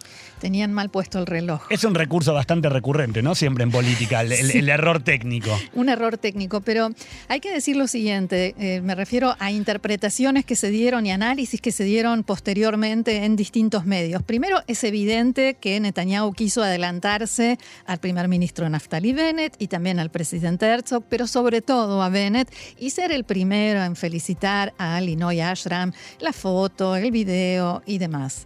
Tenían 0.44 0.74
mal 0.74 0.90
puesto 0.90 1.18
el 1.18 1.24
reloj. 1.24 1.62
Es 1.70 1.84
un 1.84 1.94
recurso 1.94 2.34
bastante 2.34 2.68
recurrente, 2.68 3.22
¿no? 3.22 3.34
Siempre 3.34 3.64
en 3.64 3.70
política, 3.70 4.20
el, 4.20 4.68
error 4.68 5.02
técnico. 5.02 5.58
Un 5.72 5.88
error 5.88 6.18
técnico, 6.18 6.60
pero 6.60 6.90
hay 7.28 7.40
que 7.40 7.50
decir 7.50 7.76
lo 7.76 7.86
siguiente, 7.86 8.54
eh, 8.58 8.82
me 8.82 8.94
refiero 8.94 9.36
a 9.38 9.50
interpretaciones 9.50 10.44
que 10.44 10.54
se 10.54 10.68
dieron 10.68 11.06
y 11.06 11.12
análisis 11.12 11.62
que 11.62 11.72
se 11.72 11.84
dieron 11.84 12.24
posteriormente 12.24 13.24
en 13.24 13.36
distintos 13.36 13.86
medios. 13.86 14.22
Primero, 14.22 14.58
es 14.66 14.84
evidente 14.84 15.54
que 15.54 15.80
Netanyahu 15.80 16.34
quiso 16.34 16.62
adelantarse 16.62 17.58
al 17.86 17.96
primer 17.96 18.28
ministro 18.28 18.68
Naftali 18.68 19.14
Bennett 19.14 19.56
y 19.58 19.68
también 19.68 19.98
al 19.98 20.10
presidente 20.10 20.66
Herzog, 20.66 21.04
pero 21.08 21.26
sobre 21.26 21.62
todo 21.62 22.02
a 22.02 22.10
Bennett 22.10 22.52
y 22.78 22.90
ser 22.90 23.12
el 23.12 23.24
primero 23.24 23.82
en 23.82 23.96
felicitar 23.96 24.74
a 24.76 25.00
Linoy 25.00 25.40
Ashram, 25.40 25.92
la 26.20 26.34
foto, 26.34 26.96
el 26.96 27.10
video 27.12 27.82
y 27.86 27.96
demás. 27.96 28.44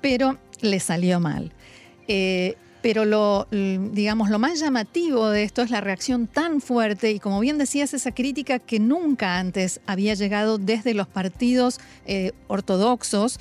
Pero 0.00 0.38
le 0.62 0.80
salió 0.80 1.20
mal. 1.20 1.52
Eh, 2.08 2.56
pero 2.82 3.04
lo, 3.04 3.46
digamos, 3.50 4.28
lo 4.28 4.40
más 4.40 4.58
llamativo 4.58 5.30
de 5.30 5.44
esto 5.44 5.62
es 5.62 5.70
la 5.70 5.80
reacción 5.80 6.26
tan 6.26 6.60
fuerte 6.60 7.12
y 7.12 7.20
como 7.20 7.38
bien 7.38 7.56
decías, 7.56 7.94
esa 7.94 8.12
crítica 8.12 8.58
que 8.58 8.80
nunca 8.80 9.38
antes 9.38 9.80
había 9.86 10.14
llegado 10.14 10.58
desde 10.58 10.92
los 10.92 11.06
partidos 11.06 11.78
eh, 12.06 12.32
ortodoxos 12.48 13.38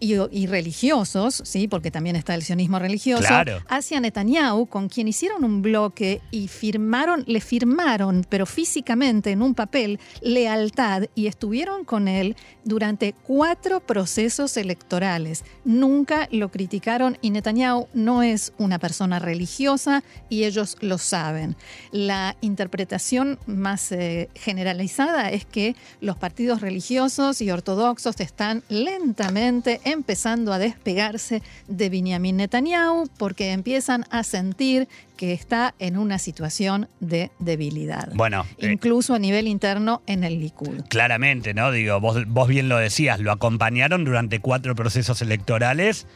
y, 0.00 0.46
religiosos, 0.46 1.42
¿sí? 1.44 1.68
porque 1.68 1.90
también 1.90 2.16
está 2.16 2.34
el 2.34 2.42
sionismo 2.42 2.78
religioso, 2.78 3.28
hacia 3.68 4.00
Netanyahu, 4.00 4.66
con 4.66 4.88
quien 4.88 5.08
hicieron 5.08 5.44
un 5.44 5.62
bloque 5.62 6.20
y 6.30 6.48
firmaron, 6.48 7.24
le 7.26 7.40
firmaron, 7.40 8.26
pero 8.28 8.46
físicamente 8.46 9.30
en 9.30 9.42
un 9.42 9.54
papel, 9.54 9.98
lealtad 10.22 11.04
y 11.14 11.26
estuvieron 11.26 11.84
con 11.84 12.08
él 12.08 12.36
durante 12.64 13.12
cuatro 13.12 13.80
procesos 13.80 14.56
electorales. 14.56 15.44
Nunca 15.64 16.28
lo 16.30 16.50
criticaron 16.50 17.18
y 17.20 17.30
Netanyahu 17.30 17.88
no 17.94 18.22
es 18.22 18.52
una 18.58 18.78
persona 18.78 19.18
religiosa 19.18 20.02
y 20.28 20.44
ellos 20.44 20.76
lo 20.80 20.98
saben. 20.98 21.56
La 21.92 22.36
interpretación 22.40 23.38
más 23.46 23.90
eh, 23.92 24.28
generalizada 24.34 25.30
es 25.30 25.44
que 25.44 25.76
los 26.00 26.16
partidos 26.16 26.60
religiosos 26.60 27.40
y 27.40 27.50
ortodoxos 27.50 28.20
están 28.20 28.62
lentamente 28.68 29.80
empezando 29.92 30.52
a 30.52 30.58
despegarse 30.58 31.42
de 31.66 31.90
Benjamin 31.90 32.36
Netanyahu 32.36 33.08
porque 33.18 33.52
empiezan 33.52 34.04
a 34.10 34.22
sentir 34.22 34.88
que 35.16 35.32
está 35.32 35.74
en 35.78 35.98
una 35.98 36.18
situación 36.18 36.88
de 37.00 37.30
debilidad. 37.40 38.08
Bueno, 38.14 38.46
eh, 38.58 38.70
incluso 38.70 39.14
a 39.14 39.18
nivel 39.18 39.48
interno 39.48 40.00
en 40.06 40.22
el 40.22 40.40
Likud. 40.40 40.82
Claramente, 40.88 41.54
¿no? 41.54 41.72
Digo, 41.72 42.00
vos, 42.00 42.24
vos 42.28 42.48
bien 42.48 42.68
lo 42.68 42.78
decías, 42.78 43.18
lo 43.18 43.32
acompañaron 43.32 44.04
durante 44.04 44.38
cuatro 44.38 44.74
procesos 44.74 45.20
electorales 45.20 46.06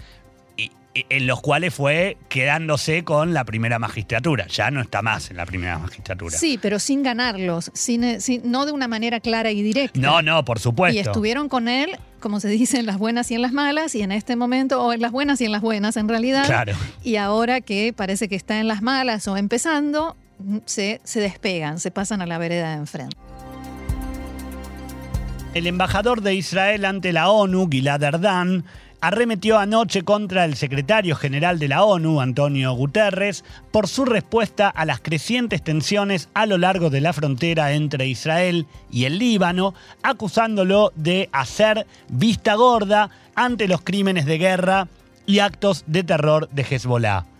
en 0.94 1.26
los 1.26 1.40
cuales 1.40 1.72
fue 1.74 2.18
quedándose 2.28 3.04
con 3.04 3.32
la 3.32 3.44
primera 3.44 3.78
magistratura. 3.78 4.46
Ya 4.48 4.70
no 4.70 4.80
está 4.80 5.02
más 5.02 5.30
en 5.30 5.38
la 5.38 5.46
primera 5.46 5.78
magistratura. 5.78 6.36
Sí, 6.36 6.58
pero 6.60 6.78
sin 6.78 7.02
ganarlos, 7.02 7.70
sin, 7.74 8.04
eh, 8.04 8.18
no 8.44 8.66
de 8.66 8.72
una 8.72 8.88
manera 8.88 9.20
clara 9.20 9.50
y 9.50 9.62
directa. 9.62 9.98
No, 9.98 10.22
no, 10.22 10.44
por 10.44 10.58
supuesto. 10.58 10.96
Y 10.96 11.00
estuvieron 11.00 11.48
con 11.48 11.68
él, 11.68 11.96
como 12.20 12.40
se 12.40 12.48
dice, 12.48 12.78
en 12.78 12.86
las 12.86 12.98
buenas 12.98 13.30
y 13.30 13.34
en 13.34 13.42
las 13.42 13.52
malas, 13.52 13.94
y 13.94 14.02
en 14.02 14.12
este 14.12 14.36
momento, 14.36 14.82
o 14.82 14.92
en 14.92 15.00
las 15.00 15.12
buenas 15.12 15.40
y 15.40 15.46
en 15.46 15.52
las 15.52 15.62
buenas 15.62 15.96
en 15.96 16.08
realidad. 16.08 16.46
Claro. 16.46 16.74
Y 17.02 17.16
ahora 17.16 17.60
que 17.60 17.92
parece 17.96 18.28
que 18.28 18.36
está 18.36 18.60
en 18.60 18.68
las 18.68 18.82
malas 18.82 19.26
o 19.28 19.36
empezando, 19.36 20.16
se, 20.66 21.00
se 21.04 21.20
despegan, 21.20 21.78
se 21.78 21.90
pasan 21.90 22.20
a 22.20 22.26
la 22.26 22.38
vereda 22.38 22.70
de 22.70 22.76
enfrente. 22.76 23.16
El 25.54 25.66
embajador 25.66 26.22
de 26.22 26.34
Israel 26.34 26.84
ante 26.86 27.12
la 27.12 27.28
ONU, 27.28 27.68
Gilad 27.70 28.02
Erdan, 28.02 28.64
arremetió 29.02 29.58
anoche 29.58 30.02
contra 30.02 30.44
el 30.44 30.54
secretario 30.54 31.16
general 31.16 31.58
de 31.58 31.66
la 31.66 31.82
ONU, 31.82 32.20
Antonio 32.20 32.72
Guterres, 32.72 33.44
por 33.72 33.88
su 33.88 34.04
respuesta 34.04 34.68
a 34.68 34.84
las 34.84 35.00
crecientes 35.00 35.60
tensiones 35.60 36.28
a 36.34 36.46
lo 36.46 36.56
largo 36.56 36.88
de 36.88 37.00
la 37.00 37.12
frontera 37.12 37.72
entre 37.72 38.06
Israel 38.06 38.66
y 38.92 39.04
el 39.04 39.18
Líbano, 39.18 39.74
acusándolo 40.04 40.92
de 40.94 41.28
hacer 41.32 41.84
vista 42.08 42.54
gorda 42.54 43.10
ante 43.34 43.66
los 43.66 43.82
crímenes 43.82 44.24
de 44.24 44.38
guerra 44.38 44.86
y 45.26 45.40
actos 45.40 45.82
de 45.88 46.04
terror 46.04 46.48
de 46.50 46.62
Hezbollah. 46.62 47.31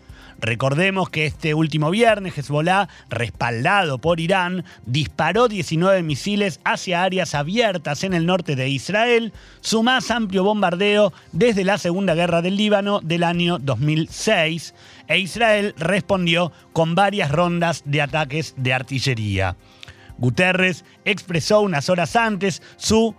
Recordemos 0.43 1.09
que 1.09 1.25
este 1.25 1.55
último 1.55 1.93
viernes 1.93 2.37
Hezbollah, 2.37 2.89
respaldado 3.09 3.99
por 3.99 4.19
Irán, 4.19 4.65
disparó 4.85 5.47
19 5.47 6.03
misiles 6.03 6.59
hacia 6.65 7.05
áreas 7.05 7.37
abiertas 7.37 8.03
en 8.03 8.13
el 8.13 8.27
norte 8.27 8.57
de 8.57 8.69
Israel, 8.69 9.33
su 9.61 9.85
más 9.85 10.11
amplio 10.11 10.43
bombardeo 10.43 11.13
desde 11.31 11.63
la 11.63 11.79
Segunda 11.79 12.17
Guerra 12.17 12.43
del 12.43 12.57
Líbano 12.57 12.99
del 13.01 13.23
año 13.23 13.61
2006, 13.61 14.75
e 15.07 15.19
Israel 15.21 15.77
respondió 15.79 16.51
con 16.73 16.97
varias 16.97 17.31
rondas 17.31 17.83
de 17.85 18.03
ataques 18.03 18.55
de 18.57 18.73
artillería. 18.73 19.57
Guterres 20.19 20.85
expresó 21.05 21.61
unas 21.61 21.89
horas 21.89 22.17
antes 22.17 22.63
su 22.77 23.15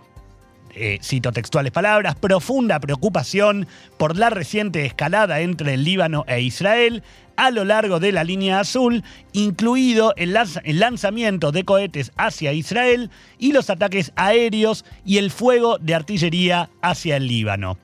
eh, 0.74 0.98
cito 1.02 1.32
textuales 1.32 1.72
palabras, 1.72 2.16
profunda 2.16 2.80
preocupación 2.80 3.66
por 3.96 4.16
la 4.16 4.30
reciente 4.30 4.84
escalada 4.84 5.40
entre 5.40 5.74
el 5.74 5.84
Líbano 5.84 6.24
e 6.26 6.40
Israel 6.40 7.02
a 7.36 7.50
lo 7.50 7.64
largo 7.64 8.00
de 8.00 8.12
la 8.12 8.24
línea 8.24 8.60
azul, 8.60 9.02
incluido 9.32 10.14
el, 10.16 10.36
lanzamiento 10.78 11.52
de 11.52 11.64
cohetes 11.64 12.12
hacia 12.16 12.52
Israel 12.52 13.10
y 13.38 13.52
los 13.52 13.70
ataques 13.70 14.12
aéreos 14.16 14.84
y 15.04 15.18
el 15.18 15.30
fuego 15.30 15.78
de 15.78 15.94
artillería 15.94 16.70
hacia 16.82 17.16
el 17.16 17.26
Líbano. 17.26 17.78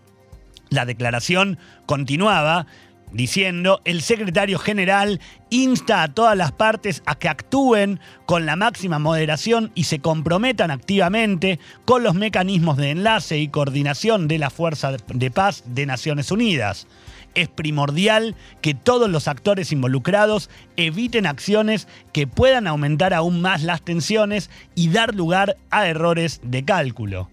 La 0.68 0.87
declaración 0.87 1.59
continuaba 1.87 2.66
diciendo, 3.12 3.81
el 3.85 4.03
secretario 4.03 4.59
general 4.59 5.20
insta 5.51 6.03
a 6.03 6.09
todas 6.09 6.37
las 6.37 6.53
partes 6.53 7.03
a 7.07 7.14
que 7.16 7.29
actúen 7.29 8.01
con 8.27 8.46
la 8.46 8.57
máxima 8.57 8.99
moderación 8.99 9.73
y 9.75 9.85
se 9.85 9.99
comprometan 10.01 10.70
activamente 10.70 11.59
con 11.85 12.03
los 12.03 12.14
mecanismos 12.14 12.77
de 12.77 12.90
enlace 12.90 13.38
y 13.38 13.49
coordinación 13.49 14.29
de 14.29 14.38
la 14.38 14.51
Fuerza 14.51 14.92
de 14.92 15.31
Paz 15.31 15.64
de 15.66 15.87
Naciones 15.87 16.31
Unidas. 16.31 16.87
Es 17.35 17.49
primordial 17.49 18.35
que 18.61 18.75
todos 18.75 19.09
los 19.09 19.29
actores 19.29 19.70
involucrados 19.70 20.51
eviten 20.77 21.27
acciones 21.27 21.87
que 22.12 22.27
puedan 22.27 22.66
aumentar 22.66 23.14
aún 23.14 23.40
más 23.40 23.62
las 23.62 23.83
tensiones 23.83 24.51
y 24.75 24.88
dar 24.88 25.14
lugar 25.14 25.57
a 25.70 25.87
errores 25.87 26.40
de 26.42 26.64
cálculo. 26.64 27.31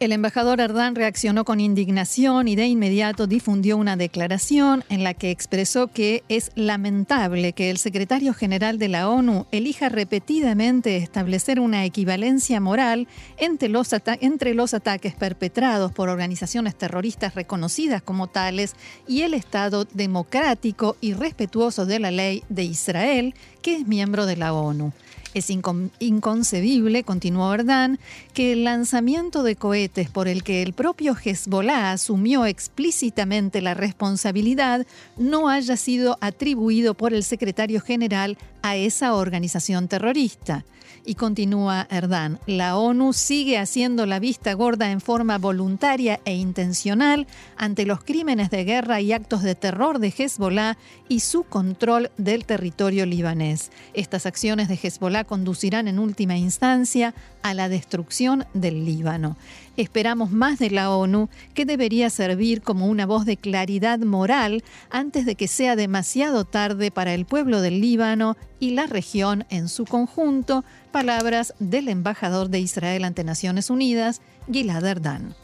El 0.00 0.12
embajador 0.12 0.62
Ardán 0.62 0.94
reaccionó 0.94 1.44
con 1.44 1.60
indignación 1.60 2.48
y 2.48 2.56
de 2.56 2.66
inmediato 2.66 3.26
difundió 3.26 3.76
una 3.76 3.98
declaración 3.98 4.82
en 4.88 5.04
la 5.04 5.12
que 5.12 5.30
expresó 5.30 5.88
que 5.88 6.24
es 6.30 6.52
lamentable 6.54 7.52
que 7.52 7.68
el 7.68 7.76
secretario 7.76 8.32
general 8.32 8.78
de 8.78 8.88
la 8.88 9.10
ONU 9.10 9.44
elija 9.52 9.90
repetidamente 9.90 10.96
establecer 10.96 11.60
una 11.60 11.84
equivalencia 11.84 12.60
moral 12.60 13.08
entre 13.36 13.68
los, 13.68 13.90
entre 14.22 14.54
los 14.54 14.72
ataques 14.72 15.14
perpetrados 15.14 15.92
por 15.92 16.08
organizaciones 16.08 16.76
terroristas 16.76 17.34
reconocidas 17.34 18.00
como 18.00 18.26
tales 18.26 18.76
y 19.06 19.20
el 19.20 19.34
Estado 19.34 19.84
democrático 19.84 20.96
y 21.02 21.12
respetuoso 21.12 21.84
de 21.84 21.98
la 21.98 22.10
ley 22.10 22.42
de 22.48 22.64
Israel, 22.64 23.34
que 23.60 23.76
es 23.76 23.86
miembro 23.86 24.24
de 24.24 24.36
la 24.38 24.54
ONU. 24.54 24.94
Es 25.32 25.48
inconcebible, 25.48 27.04
continuó 27.04 27.54
Erdán, 27.54 28.00
que 28.34 28.52
el 28.52 28.64
lanzamiento 28.64 29.44
de 29.44 29.54
cohetes 29.54 30.10
por 30.10 30.26
el 30.26 30.42
que 30.42 30.62
el 30.62 30.72
propio 30.72 31.14
Hezbollah 31.14 31.92
asumió 31.92 32.46
explícitamente 32.46 33.60
la 33.60 33.74
responsabilidad 33.74 34.86
no 35.16 35.48
haya 35.48 35.76
sido 35.76 36.18
atribuido 36.20 36.94
por 36.94 37.14
el 37.14 37.22
secretario 37.22 37.80
general 37.80 38.38
a 38.62 38.76
esa 38.76 39.14
organización 39.14 39.88
terrorista. 39.88 40.64
Y 41.04 41.14
continúa 41.14 41.86
Erdán, 41.90 42.38
la 42.46 42.76
ONU 42.76 43.14
sigue 43.14 43.58
haciendo 43.58 44.04
la 44.04 44.18
vista 44.18 44.52
gorda 44.52 44.90
en 44.90 45.00
forma 45.00 45.38
voluntaria 45.38 46.20
e 46.26 46.34
intencional 46.34 47.26
ante 47.56 47.86
los 47.86 48.04
crímenes 48.04 48.50
de 48.50 48.64
guerra 48.64 49.00
y 49.00 49.12
actos 49.12 49.42
de 49.42 49.54
terror 49.54 49.98
de 49.98 50.12
Hezbollah 50.16 50.76
y 51.08 51.20
su 51.20 51.44
control 51.44 52.10
del 52.18 52.44
territorio 52.44 53.06
libanés. 53.06 53.70
Estas 53.94 54.26
acciones 54.26 54.68
de 54.68 54.78
Hezbollah 54.80 55.24
conducirán 55.24 55.88
en 55.88 55.98
última 55.98 56.36
instancia 56.36 57.14
a 57.42 57.54
la 57.54 57.70
destrucción 57.70 58.44
del 58.52 58.84
Líbano. 58.84 59.36
Esperamos 59.80 60.30
más 60.30 60.58
de 60.58 60.68
la 60.68 60.90
ONU, 60.90 61.30
que 61.54 61.64
debería 61.64 62.10
servir 62.10 62.60
como 62.60 62.86
una 62.86 63.06
voz 63.06 63.24
de 63.24 63.38
claridad 63.38 63.98
moral 64.00 64.62
antes 64.90 65.24
de 65.24 65.36
que 65.36 65.48
sea 65.48 65.74
demasiado 65.74 66.44
tarde 66.44 66.90
para 66.90 67.14
el 67.14 67.24
pueblo 67.24 67.62
del 67.62 67.80
Líbano 67.80 68.36
y 68.58 68.72
la 68.72 68.86
región 68.86 69.46
en 69.48 69.70
su 69.70 69.86
conjunto, 69.86 70.66
palabras 70.92 71.54
del 71.60 71.88
embajador 71.88 72.50
de 72.50 72.60
Israel 72.60 73.04
ante 73.04 73.24
Naciones 73.24 73.70
Unidas, 73.70 74.20
Gilad 74.52 74.84
Erdan. 74.84 75.34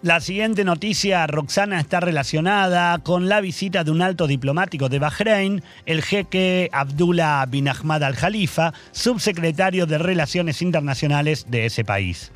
La 0.00 0.20
siguiente 0.20 0.64
noticia, 0.64 1.26
Roxana, 1.26 1.80
está 1.80 2.00
relacionada 2.00 2.96
con 3.00 3.28
la 3.28 3.42
visita 3.42 3.84
de 3.84 3.90
un 3.90 4.00
alto 4.00 4.26
diplomático 4.26 4.88
de 4.88 4.98
Bahrein, 4.98 5.62
el 5.84 6.00
jeque 6.00 6.70
Abdullah 6.72 7.44
bin 7.44 7.68
Ahmad 7.68 8.04
al-Khalifa, 8.04 8.72
subsecretario 8.92 9.84
de 9.84 9.98
Relaciones 9.98 10.62
Internacionales 10.62 11.44
de 11.50 11.66
ese 11.66 11.84
país. 11.84 12.32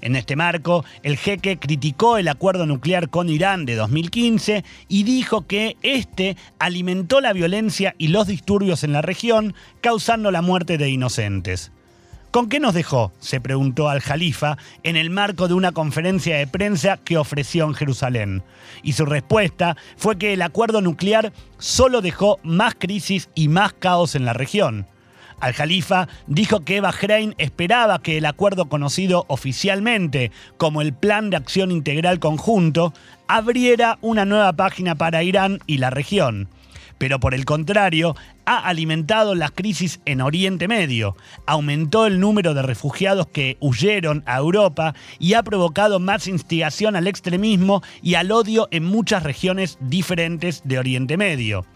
En 0.00 0.16
este 0.16 0.36
marco, 0.36 0.84
el 1.02 1.16
jeque 1.16 1.58
criticó 1.58 2.18
el 2.18 2.28
acuerdo 2.28 2.66
nuclear 2.66 3.08
con 3.08 3.28
Irán 3.28 3.66
de 3.66 3.74
2015 3.74 4.64
y 4.88 5.02
dijo 5.04 5.46
que 5.46 5.76
este 5.82 6.36
alimentó 6.58 7.20
la 7.20 7.32
violencia 7.32 7.94
y 7.98 8.08
los 8.08 8.26
disturbios 8.26 8.84
en 8.84 8.92
la 8.92 9.02
región, 9.02 9.54
causando 9.80 10.30
la 10.30 10.42
muerte 10.42 10.78
de 10.78 10.90
inocentes. 10.90 11.72
¿Con 12.30 12.50
qué 12.50 12.60
nos 12.60 12.74
dejó? 12.74 13.12
se 13.18 13.40
preguntó 13.40 13.88
al 13.88 14.00
Jalifa 14.00 14.58
en 14.82 14.96
el 14.96 15.08
marco 15.08 15.48
de 15.48 15.54
una 15.54 15.72
conferencia 15.72 16.36
de 16.36 16.46
prensa 16.46 16.98
que 16.98 17.16
ofreció 17.16 17.64
en 17.64 17.72
Jerusalén. 17.72 18.42
Y 18.82 18.92
su 18.92 19.06
respuesta 19.06 19.76
fue 19.96 20.18
que 20.18 20.34
el 20.34 20.42
acuerdo 20.42 20.82
nuclear 20.82 21.32
solo 21.58 22.02
dejó 22.02 22.38
más 22.42 22.74
crisis 22.74 23.30
y 23.34 23.48
más 23.48 23.72
caos 23.72 24.14
en 24.14 24.26
la 24.26 24.34
región. 24.34 24.86
Al 25.40 25.52
Jalifa 25.52 26.08
dijo 26.26 26.64
que 26.64 26.80
Bahrein 26.80 27.34
esperaba 27.38 28.00
que 28.00 28.18
el 28.18 28.26
acuerdo 28.26 28.68
conocido 28.68 29.24
oficialmente 29.28 30.30
como 30.56 30.80
el 30.80 30.94
Plan 30.94 31.30
de 31.30 31.36
Acción 31.36 31.70
Integral 31.70 32.18
Conjunto 32.18 32.94
abriera 33.28 33.98
una 34.00 34.24
nueva 34.24 34.52
página 34.54 34.94
para 34.94 35.22
Irán 35.22 35.60
y 35.66 35.78
la 35.78 35.90
región 35.90 36.48
pero 36.98 37.20
por 37.20 37.34
el 37.34 37.44
contrario, 37.44 38.16
ha 38.44 38.58
alimentado 38.58 39.34
las 39.34 39.50
crisis 39.50 40.00
en 40.04 40.20
Oriente 40.20 40.68
Medio, 40.68 41.16
aumentó 41.46 42.06
el 42.06 42.20
número 42.20 42.54
de 42.54 42.62
refugiados 42.62 43.26
que 43.26 43.56
huyeron 43.60 44.22
a 44.26 44.38
Europa 44.38 44.94
y 45.18 45.34
ha 45.34 45.42
provocado 45.42 46.00
más 46.00 46.26
instigación 46.26 46.96
al 46.96 47.06
extremismo 47.06 47.82
y 48.02 48.14
al 48.14 48.32
odio 48.32 48.68
en 48.70 48.84
muchas 48.84 49.22
regiones 49.22 49.78
diferentes 49.80 50.62
de 50.64 50.78
Oriente 50.78 51.16
Medio. 51.16 51.66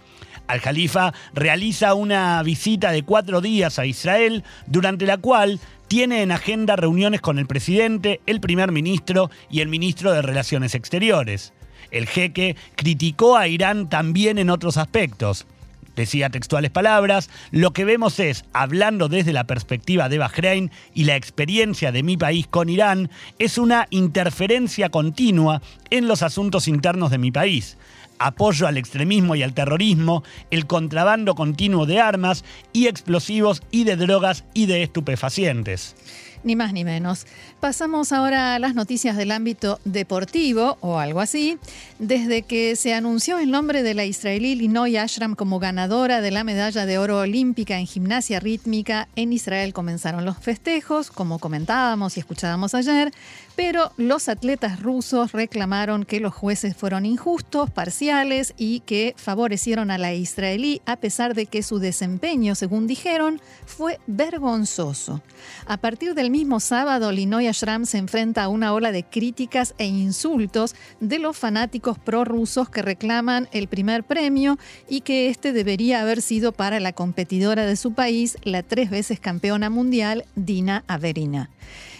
Al 0.50 0.58
Jalifa 0.58 1.14
realiza 1.32 1.94
una 1.94 2.42
visita 2.42 2.90
de 2.90 3.04
cuatro 3.04 3.40
días 3.40 3.78
a 3.78 3.86
Israel, 3.86 4.42
durante 4.66 5.06
la 5.06 5.16
cual 5.16 5.60
tiene 5.86 6.22
en 6.22 6.32
agenda 6.32 6.74
reuniones 6.74 7.20
con 7.20 7.38
el 7.38 7.46
presidente, 7.46 8.20
el 8.26 8.40
primer 8.40 8.72
ministro 8.72 9.30
y 9.48 9.60
el 9.60 9.68
ministro 9.68 10.12
de 10.12 10.22
Relaciones 10.22 10.74
Exteriores. 10.74 11.52
El 11.92 12.08
jeque 12.08 12.56
criticó 12.74 13.36
a 13.36 13.46
Irán 13.46 13.88
también 13.88 14.38
en 14.38 14.50
otros 14.50 14.76
aspectos. 14.76 15.46
Decía 15.94 16.30
textuales 16.30 16.72
palabras, 16.72 17.30
lo 17.52 17.72
que 17.72 17.84
vemos 17.84 18.18
es, 18.18 18.44
hablando 18.52 19.08
desde 19.08 19.32
la 19.32 19.44
perspectiva 19.44 20.08
de 20.08 20.18
Bahrein 20.18 20.72
y 20.94 21.04
la 21.04 21.14
experiencia 21.14 21.92
de 21.92 22.02
mi 22.02 22.16
país 22.16 22.48
con 22.48 22.68
Irán, 22.70 23.08
es 23.38 23.56
una 23.56 23.86
interferencia 23.90 24.88
continua 24.88 25.62
en 25.90 26.08
los 26.08 26.22
asuntos 26.24 26.66
internos 26.66 27.12
de 27.12 27.18
mi 27.18 27.30
país 27.30 27.76
apoyo 28.20 28.68
al 28.68 28.76
extremismo 28.76 29.34
y 29.34 29.42
al 29.42 29.54
terrorismo, 29.54 30.22
el 30.52 30.66
contrabando 30.66 31.34
continuo 31.34 31.86
de 31.86 32.00
armas 32.00 32.44
y 32.72 32.86
explosivos 32.86 33.62
y 33.72 33.82
de 33.82 33.96
drogas 33.96 34.44
y 34.54 34.66
de 34.66 34.84
estupefacientes. 34.84 35.96
Ni 36.42 36.56
más 36.56 36.72
ni 36.72 36.84
menos. 36.84 37.26
Pasamos 37.60 38.12
ahora 38.12 38.54
a 38.54 38.58
las 38.58 38.74
noticias 38.74 39.14
del 39.16 39.30
ámbito 39.30 39.78
deportivo 39.84 40.78
o 40.80 40.98
algo 40.98 41.20
así. 41.20 41.58
Desde 41.98 42.42
que 42.42 42.76
se 42.76 42.94
anunció 42.94 43.38
el 43.38 43.50
nombre 43.50 43.82
de 43.82 43.92
la 43.92 44.06
israelí 44.06 44.54
Linoy 44.54 44.96
Ashram 44.96 45.34
como 45.34 45.58
ganadora 45.58 46.22
de 46.22 46.30
la 46.30 46.42
medalla 46.42 46.86
de 46.86 46.96
oro 46.96 47.18
olímpica 47.18 47.78
en 47.78 47.86
gimnasia 47.86 48.40
rítmica, 48.40 49.08
en 49.16 49.34
Israel 49.34 49.74
comenzaron 49.74 50.24
los 50.24 50.38
festejos, 50.38 51.10
como 51.10 51.38
comentábamos 51.38 52.16
y 52.16 52.20
escuchábamos 52.20 52.74
ayer, 52.74 53.12
pero 53.56 53.92
los 53.96 54.28
atletas 54.28 54.80
rusos 54.80 55.32
reclamaron 55.32 56.04
que 56.04 56.20
los 56.20 56.34
jueces 56.34 56.76
fueron 56.76 57.06
injustos, 57.06 57.70
parciales 57.70 58.54
y 58.56 58.80
que 58.80 59.14
favorecieron 59.16 59.90
a 59.90 59.98
la 59.98 60.14
israelí 60.14 60.80
a 60.86 60.96
pesar 60.96 61.34
de 61.34 61.46
que 61.46 61.62
su 61.62 61.78
desempeño, 61.78 62.54
según 62.54 62.86
dijeron, 62.86 63.40
fue 63.66 63.98
vergonzoso. 64.06 65.22
A 65.66 65.76
partir 65.76 66.14
del 66.14 66.30
mismo 66.30 66.60
sábado, 66.60 67.12
Linoy 67.12 67.46
Ashram 67.46 67.86
se 67.86 67.98
enfrenta 67.98 68.44
a 68.44 68.48
una 68.48 68.72
ola 68.72 68.92
de 68.92 69.04
críticas 69.04 69.74
e 69.78 69.86
insultos 69.86 70.74
de 71.00 71.18
los 71.18 71.36
fanáticos 71.36 71.98
prorrusos 71.98 72.68
que 72.68 72.82
reclaman 72.82 73.48
el 73.52 73.68
primer 73.68 74.04
premio 74.04 74.58
y 74.88 75.00
que 75.00 75.28
este 75.28 75.52
debería 75.52 76.02
haber 76.02 76.22
sido 76.22 76.52
para 76.52 76.80
la 76.80 76.92
competidora 76.92 77.66
de 77.66 77.76
su 77.76 77.92
país, 77.92 78.36
la 78.42 78.62
tres 78.62 78.90
veces 78.90 79.20
campeona 79.20 79.70
mundial, 79.70 80.24
Dina 80.34 80.84
Averina. 80.86 81.50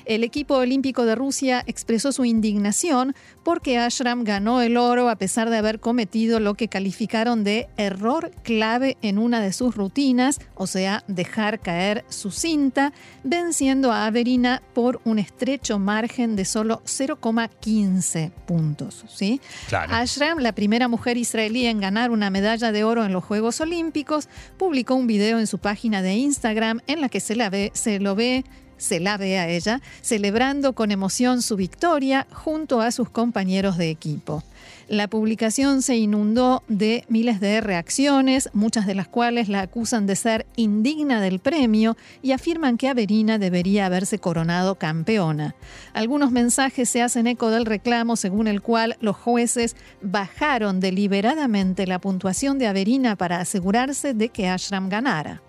El 0.06 0.24
equipo 0.24 0.56
olímpico 0.56 1.04
de 1.04 1.14
Rusia 1.14 1.39
expresó 1.48 2.12
su 2.12 2.24
indignación 2.24 3.14
porque 3.42 3.78
Ashram 3.78 4.24
ganó 4.24 4.60
el 4.60 4.76
oro 4.76 5.08
a 5.08 5.16
pesar 5.16 5.50
de 5.50 5.56
haber 5.56 5.80
cometido 5.80 6.40
lo 6.40 6.54
que 6.54 6.68
calificaron 6.68 7.44
de 7.44 7.68
error 7.76 8.30
clave 8.42 8.96
en 9.02 9.18
una 9.18 9.40
de 9.40 9.52
sus 9.52 9.74
rutinas, 9.74 10.40
o 10.54 10.66
sea, 10.66 11.02
dejar 11.08 11.60
caer 11.60 12.04
su 12.08 12.30
cinta, 12.30 12.92
venciendo 13.24 13.92
a 13.92 14.06
Averina 14.06 14.62
por 14.74 15.00
un 15.04 15.18
estrecho 15.18 15.78
margen 15.78 16.36
de 16.36 16.44
solo 16.44 16.82
0,15 16.84 18.30
puntos. 18.46 19.04
¿sí? 19.08 19.40
Ashram, 19.70 20.38
la 20.38 20.52
primera 20.52 20.88
mujer 20.88 21.16
israelí 21.16 21.66
en 21.66 21.80
ganar 21.80 22.10
una 22.10 22.30
medalla 22.30 22.72
de 22.72 22.84
oro 22.84 23.04
en 23.04 23.12
los 23.12 23.24
Juegos 23.24 23.60
Olímpicos, 23.60 24.28
publicó 24.58 24.94
un 24.94 25.06
video 25.06 25.38
en 25.38 25.46
su 25.46 25.58
página 25.58 26.02
de 26.02 26.14
Instagram 26.14 26.80
en 26.86 27.00
la 27.00 27.08
que 27.08 27.20
se, 27.20 27.36
la 27.36 27.50
ve, 27.50 27.70
se 27.74 28.00
lo 28.00 28.14
ve 28.14 28.44
se 28.80 28.98
la 28.98 29.16
ve 29.16 29.38
a 29.38 29.48
ella, 29.48 29.80
celebrando 30.00 30.72
con 30.72 30.90
emoción 30.90 31.42
su 31.42 31.56
victoria 31.56 32.26
junto 32.32 32.80
a 32.80 32.90
sus 32.90 33.10
compañeros 33.10 33.76
de 33.76 33.90
equipo. 33.90 34.42
La 34.88 35.06
publicación 35.06 35.82
se 35.82 35.96
inundó 35.96 36.64
de 36.66 37.04
miles 37.08 37.38
de 37.38 37.60
reacciones, 37.60 38.50
muchas 38.54 38.88
de 38.88 38.96
las 38.96 39.06
cuales 39.06 39.48
la 39.48 39.60
acusan 39.60 40.04
de 40.06 40.16
ser 40.16 40.46
indigna 40.56 41.20
del 41.20 41.38
premio 41.38 41.96
y 42.22 42.32
afirman 42.32 42.76
que 42.76 42.88
Averina 42.88 43.38
debería 43.38 43.86
haberse 43.86 44.18
coronado 44.18 44.74
campeona. 44.74 45.54
Algunos 45.94 46.32
mensajes 46.32 46.88
se 46.88 47.02
hacen 47.02 47.28
eco 47.28 47.50
del 47.50 47.66
reclamo 47.66 48.16
según 48.16 48.48
el 48.48 48.62
cual 48.62 48.96
los 49.00 49.16
jueces 49.16 49.76
bajaron 50.02 50.80
deliberadamente 50.80 51.86
la 51.86 52.00
puntuación 52.00 52.58
de 52.58 52.66
Averina 52.66 53.14
para 53.14 53.38
asegurarse 53.38 54.12
de 54.12 54.30
que 54.30 54.48
Ashram 54.48 54.88
ganara. 54.88 55.40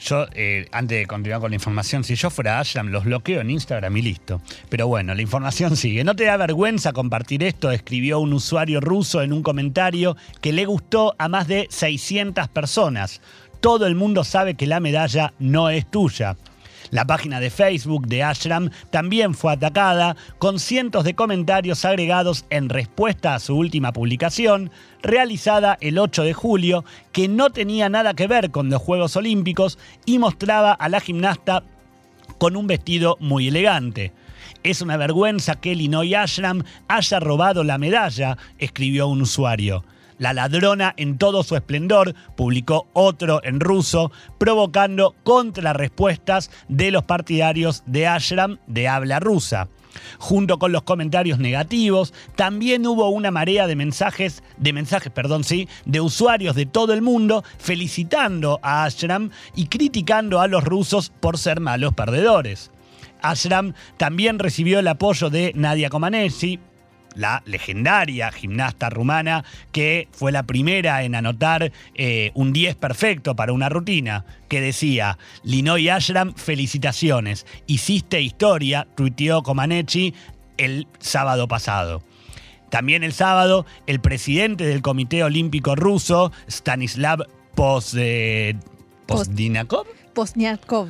Yo, 0.00 0.26
eh, 0.34 0.66
antes 0.72 0.98
de 0.98 1.06
continuar 1.06 1.40
con 1.40 1.50
la 1.50 1.56
información, 1.56 2.04
si 2.04 2.14
yo 2.14 2.30
fuera 2.30 2.58
Ashram, 2.58 2.88
los 2.88 3.04
bloqueo 3.04 3.40
en 3.40 3.50
Instagram 3.50 3.96
y 3.96 4.02
listo. 4.02 4.40
Pero 4.68 4.86
bueno, 4.86 5.14
la 5.14 5.22
información 5.22 5.76
sigue. 5.76 6.04
¿No 6.04 6.16
te 6.16 6.24
da 6.24 6.36
vergüenza 6.36 6.92
compartir 6.92 7.42
esto? 7.42 7.70
Escribió 7.70 8.20
un 8.20 8.32
usuario 8.32 8.80
ruso 8.80 9.22
en 9.22 9.32
un 9.32 9.42
comentario 9.42 10.16
que 10.40 10.52
le 10.52 10.64
gustó 10.64 11.14
a 11.18 11.28
más 11.28 11.48
de 11.48 11.66
600 11.70 12.48
personas. 12.48 13.20
Todo 13.60 13.86
el 13.86 13.94
mundo 13.94 14.24
sabe 14.24 14.54
que 14.54 14.66
la 14.66 14.80
medalla 14.80 15.32
no 15.38 15.70
es 15.70 15.88
tuya. 15.90 16.36
La 16.90 17.06
página 17.06 17.40
de 17.40 17.50
Facebook 17.50 18.06
de 18.06 18.22
Ashram 18.22 18.70
también 18.90 19.34
fue 19.34 19.52
atacada, 19.52 20.16
con 20.38 20.58
cientos 20.58 21.04
de 21.04 21.14
comentarios 21.14 21.84
agregados 21.84 22.44
en 22.50 22.68
respuesta 22.68 23.34
a 23.34 23.38
su 23.38 23.56
última 23.56 23.92
publicación, 23.92 24.70
realizada 25.02 25.78
el 25.80 25.98
8 25.98 26.24
de 26.24 26.32
julio, 26.32 26.84
que 27.12 27.28
no 27.28 27.50
tenía 27.50 27.88
nada 27.88 28.14
que 28.14 28.26
ver 28.26 28.50
con 28.50 28.70
los 28.70 28.82
Juegos 28.82 29.16
Olímpicos 29.16 29.78
y 30.04 30.18
mostraba 30.18 30.72
a 30.72 30.88
la 30.88 31.00
gimnasta 31.00 31.62
con 32.38 32.56
un 32.56 32.66
vestido 32.66 33.16
muy 33.20 33.48
elegante. 33.48 34.12
Es 34.62 34.80
una 34.80 34.96
vergüenza 34.96 35.56
que 35.56 35.74
Linoy 35.74 36.14
Ashram 36.14 36.64
haya 36.88 37.20
robado 37.20 37.64
la 37.64 37.78
medalla, 37.78 38.36
escribió 38.58 39.08
un 39.08 39.22
usuario. 39.22 39.84
La 40.18 40.32
ladrona 40.32 40.94
en 40.96 41.18
todo 41.18 41.42
su 41.42 41.56
esplendor, 41.56 42.14
publicó 42.36 42.88
otro 42.92 43.40
en 43.44 43.60
ruso, 43.60 44.12
provocando 44.38 45.14
contrarrespuestas 45.24 46.50
de 46.68 46.90
los 46.90 47.04
partidarios 47.04 47.82
de 47.86 48.06
Ashram 48.06 48.58
de 48.66 48.88
habla 48.88 49.20
rusa. 49.20 49.68
Junto 50.18 50.58
con 50.58 50.72
los 50.72 50.82
comentarios 50.82 51.38
negativos, 51.38 52.14
también 52.36 52.86
hubo 52.86 53.08
una 53.08 53.30
marea 53.30 53.66
de 53.66 53.76
mensajes, 53.76 54.42
de 54.56 54.72
mensajes, 54.72 55.12
perdón, 55.12 55.44
sí, 55.44 55.68
de 55.84 56.00
usuarios 56.00 56.54
de 56.54 56.66
todo 56.66 56.92
el 56.92 57.02
mundo 57.02 57.44
felicitando 57.58 58.58
a 58.62 58.84
Ashram 58.84 59.30
y 59.54 59.66
criticando 59.66 60.40
a 60.40 60.48
los 60.48 60.64
rusos 60.64 61.12
por 61.20 61.38
ser 61.38 61.60
malos 61.60 61.94
perdedores. 61.94 62.70
Ashram 63.20 63.74
también 63.98 64.38
recibió 64.38 64.78
el 64.78 64.88
apoyo 64.88 65.30
de 65.30 65.52
Nadia 65.54 65.90
Comaneci, 65.90 66.58
la 67.14 67.42
legendaria 67.46 68.30
gimnasta 68.32 68.90
rumana 68.90 69.44
que 69.72 70.08
fue 70.12 70.32
la 70.32 70.42
primera 70.44 71.02
en 71.02 71.14
anotar 71.14 71.72
eh, 71.94 72.30
un 72.34 72.52
10 72.52 72.76
perfecto 72.76 73.36
para 73.36 73.52
una 73.52 73.68
rutina, 73.68 74.24
que 74.48 74.60
decía, 74.60 75.18
Linoy 75.42 75.88
Ashram, 75.88 76.34
felicitaciones, 76.34 77.46
hiciste 77.66 78.20
historia, 78.20 78.86
tuiteó 78.94 79.42
Comaneci 79.42 80.14
el 80.58 80.86
sábado 80.98 81.48
pasado. 81.48 82.02
También 82.70 83.02
el 83.04 83.12
sábado, 83.12 83.66
el 83.86 84.00
presidente 84.00 84.64
del 84.64 84.80
Comité 84.82 85.22
Olímpico 85.24 85.74
Ruso, 85.76 86.32
Stanislav 86.48 87.26
Pozdinakov, 89.06 89.86
Posniakov 90.14 90.88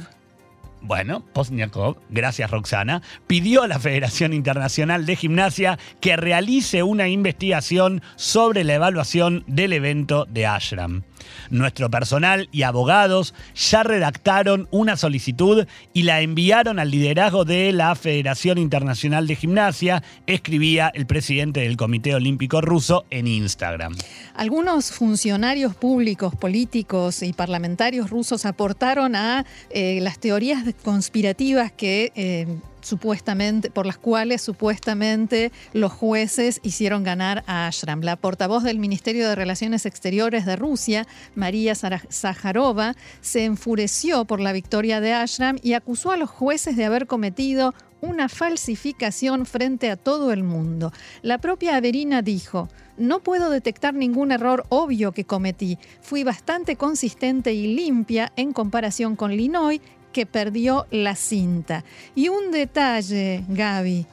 Bueno, 0.85 1.25
Posniakov, 1.33 1.97
gracias 2.11 2.51
Roxana, 2.51 3.03
pidió 3.29 3.62
a 3.62 3.68
la 3.68 3.79
Federación 3.79 4.33
Internacional 4.33 5.07
de 5.07 5.14
Gimnasia 5.14 5.79
que 6.01 6.16
realice 6.16 6.83
una 6.83 7.07
investigación 7.07 8.03
sobre 8.16 8.64
la 8.64 8.75
evaluación 8.75 9.45
del 9.47 9.75
evento 9.75 10.27
de 10.29 10.47
Ashram. 10.47 11.05
Nuestro 11.51 11.91
personal 11.91 12.49
y 12.53 12.63
abogados 12.63 13.35
ya 13.55 13.83
redactaron 13.83 14.69
una 14.71 14.97
solicitud 14.97 15.67
y 15.93 16.03
la 16.03 16.21
enviaron 16.21 16.79
al 16.79 16.91
liderazgo 16.91 17.45
de 17.45 17.73
la 17.73 17.95
Federación 17.95 18.59
Internacional 18.59 19.27
de 19.27 19.37
Gimnasia, 19.37 20.03
escribía 20.27 20.91
el 20.95 21.07
presidente 21.07 21.61
del 21.61 21.77
Comité 21.77 22.15
Olímpico 22.15 22.61
Ruso 22.61 23.05
en 23.11 23.27
Instagram. 23.27 23.95
Algunos 24.35 24.93
funcionarios 24.93 25.75
públicos, 25.75 26.35
políticos 26.35 27.23
y 27.23 27.33
parlamentarios 27.33 28.11
rusos 28.11 28.47
aportaron 28.47 29.17
a 29.17 29.45
eh, 29.71 29.99
las 30.01 30.19
teorías 30.19 30.65
conspirativas 30.83 31.73
que 31.73 32.13
eh, 32.15 32.47
supuestamente, 32.83 33.71
por 33.71 33.87
las 33.87 33.97
cuales 33.97 34.42
supuestamente 34.42 35.51
los 35.73 35.92
jueces 35.92 36.61
hicieron 36.62 37.03
ganar 37.03 37.42
a 37.47 37.66
Ashram. 37.66 38.03
La 38.03 38.16
portavoz 38.16 38.62
del 38.62 38.79
Ministerio 38.79 39.29
de 39.29 39.35
Relaciones 39.35 39.87
Exteriores 39.87 40.45
de 40.45 40.57
Rusia, 40.57 41.07
María 41.35 41.75
Zaharova, 41.75 42.95
se 43.21 43.45
enfureció 43.45 44.25
por 44.27 44.40
la 44.40 44.53
victoria 44.53 45.01
de 45.01 45.14
Ashram 45.14 45.57
y 45.62 45.73
acusó 45.73 46.11
a 46.11 46.16
los 46.16 46.29
jueces 46.29 46.77
de 46.77 46.85
haber 46.85 47.07
cometido 47.07 47.75
una 48.03 48.29
falsificación 48.29 49.47
frente 49.47 49.88
a 49.88 49.97
todo 49.97 50.33
el 50.33 50.42
mundo. 50.42 50.92
La 51.23 51.38
propia 51.38 51.77
Averina 51.77 52.21
dijo, 52.21 52.68
no 52.99 53.21
puedo 53.21 53.49
detectar 53.49 53.95
ningún 53.95 54.33
error 54.33 54.64
obvio 54.68 55.12
que 55.12 55.25
cometí. 55.25 55.79
Fui 56.03 56.25
bastante 56.25 56.77
consistente 56.77 57.55
y 57.55 57.75
limpia 57.75 58.33
en 58.37 58.53
comparación 58.53 59.16
con 59.16 59.31
Linoy, 59.37 59.81
que 60.12 60.27
perdió 60.27 60.87
la 60.90 61.16
cinta. 61.16 61.85
Y 62.14 62.29
un 62.29 62.51
detalle, 62.51 63.44
Gaby. 63.48 64.07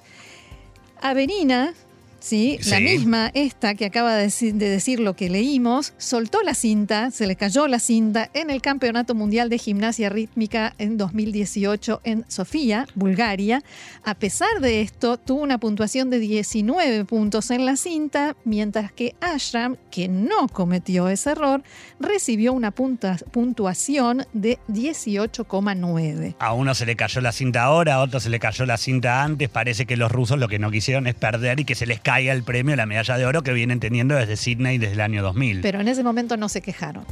Averina 1.02 1.74
¿sí? 2.20 2.60
La 2.68 2.80
misma, 2.80 3.32
esta 3.34 3.76
que 3.76 3.86
acaba 3.86 4.16
de 4.16 4.24
decir, 4.24 5.00
lo 5.00 5.16
que 5.16 5.30
leímos, 5.30 5.94
soltó 5.98 6.42
la 6.42 6.54
cinta, 6.54 7.12
se 7.12 7.28
le 7.28 7.36
cayó 7.36 7.68
la 7.68 7.80
cinta 7.80 8.30
en 8.34 8.50
el 8.50 8.62
Campeonato 8.62 9.16
Mundial 9.16 9.50
de 9.50 9.58
Gimnasia 9.58 10.10
Rítmica 10.10 10.74
en 10.78 10.98
2018 10.98 12.02
en 12.04 12.26
Sofía, 12.28 12.88
Bulgaria. 12.96 13.64
A 14.04 14.16
pesar 14.16 14.60
de 14.62 14.82
esto, 14.82 15.18
tuvo 15.18 15.42
una 15.42 15.58
puntuación 15.58 16.10
de 16.10 16.20
19 16.20 17.06
puntos 17.06 17.52
en 17.52 17.66
la 17.66 17.76
cinta, 17.76 18.36
mientras 18.46 18.92
que 18.92 19.16
Ashram, 19.22 19.78
que 19.92 20.08
no 20.08 20.48
cometió 20.48 21.10
ese 21.10 21.32
error, 21.32 21.64
recibió 22.00 22.54
una 22.54 22.72
puntuación 22.72 24.26
de 24.34 24.60
18,9. 24.68 26.36
A 26.40 26.54
uno 26.54 26.74
se 26.74 26.86
le 26.86 26.96
cayó 26.96 27.22
la 27.22 27.32
cinta 27.32 27.64
ahora, 27.64 27.96
a 27.96 28.02
otro 28.02 28.20
se 28.20 28.30
le 28.30 28.40
cayó 28.40 28.66
la 28.66 28.78
cinta 28.78 29.24
antes. 29.24 29.50
Parece 29.50 29.86
que 29.86 29.98
los 29.98 30.12
rusos 30.12 30.40
lo 30.40 30.48
que 30.48 30.60
no 30.60 30.72
quisieron 30.72 31.08
es 31.08 31.16
perder 31.16 31.60
y 31.60 31.66
que 31.66 31.76
se 31.76 31.86
les 31.86 32.00
caiga 32.10 32.34
el 32.34 32.42
premio, 32.42 32.76
la 32.76 32.88
medalla 32.88 33.20
de 33.20 33.26
oro 33.28 33.44
que 33.44 33.54
vienen 33.54 33.80
teniendo 33.80 34.16
desde 34.16 34.36
Sydney 34.36 34.80
desde 34.80 34.94
el 34.94 35.02
año 35.02 35.22
2000. 35.22 35.62
Pero 35.62 35.80
en 35.80 35.88
ese 35.88 36.04
momento 36.04 36.38
no 36.38 36.50
se 36.50 36.60
quejaron. 36.60 37.06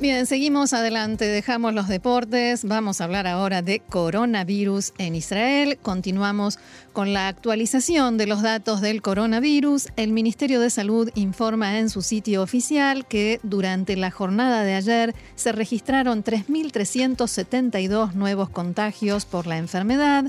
Bien, 0.00 0.26
seguimos 0.26 0.72
adelante, 0.72 1.24
dejamos 1.24 1.74
los 1.74 1.88
deportes, 1.88 2.64
vamos 2.64 3.00
a 3.00 3.04
hablar 3.04 3.26
ahora 3.26 3.60
de 3.62 3.80
coronavirus 3.80 4.92
en 4.98 5.16
Israel. 5.16 5.78
Continuamos 5.82 6.60
con 6.92 7.12
la 7.12 7.26
actualización 7.26 8.16
de 8.16 8.26
los 8.26 8.42
datos 8.42 8.80
del 8.80 9.02
coronavirus. 9.02 9.88
El 9.96 10.12
Ministerio 10.12 10.60
de 10.60 10.70
Salud 10.70 11.10
informa 11.14 11.78
en 11.78 11.90
su 11.90 12.02
sitio 12.02 12.42
oficial 12.42 13.06
que 13.06 13.40
durante 13.42 13.96
la 13.96 14.12
jornada 14.12 14.62
de 14.62 14.74
ayer 14.74 15.14
se 15.34 15.50
registraron 15.50 16.22
3.372 16.22 18.14
nuevos 18.14 18.48
contagios 18.48 19.26
por 19.26 19.48
la 19.48 19.58
enfermedad. 19.58 20.24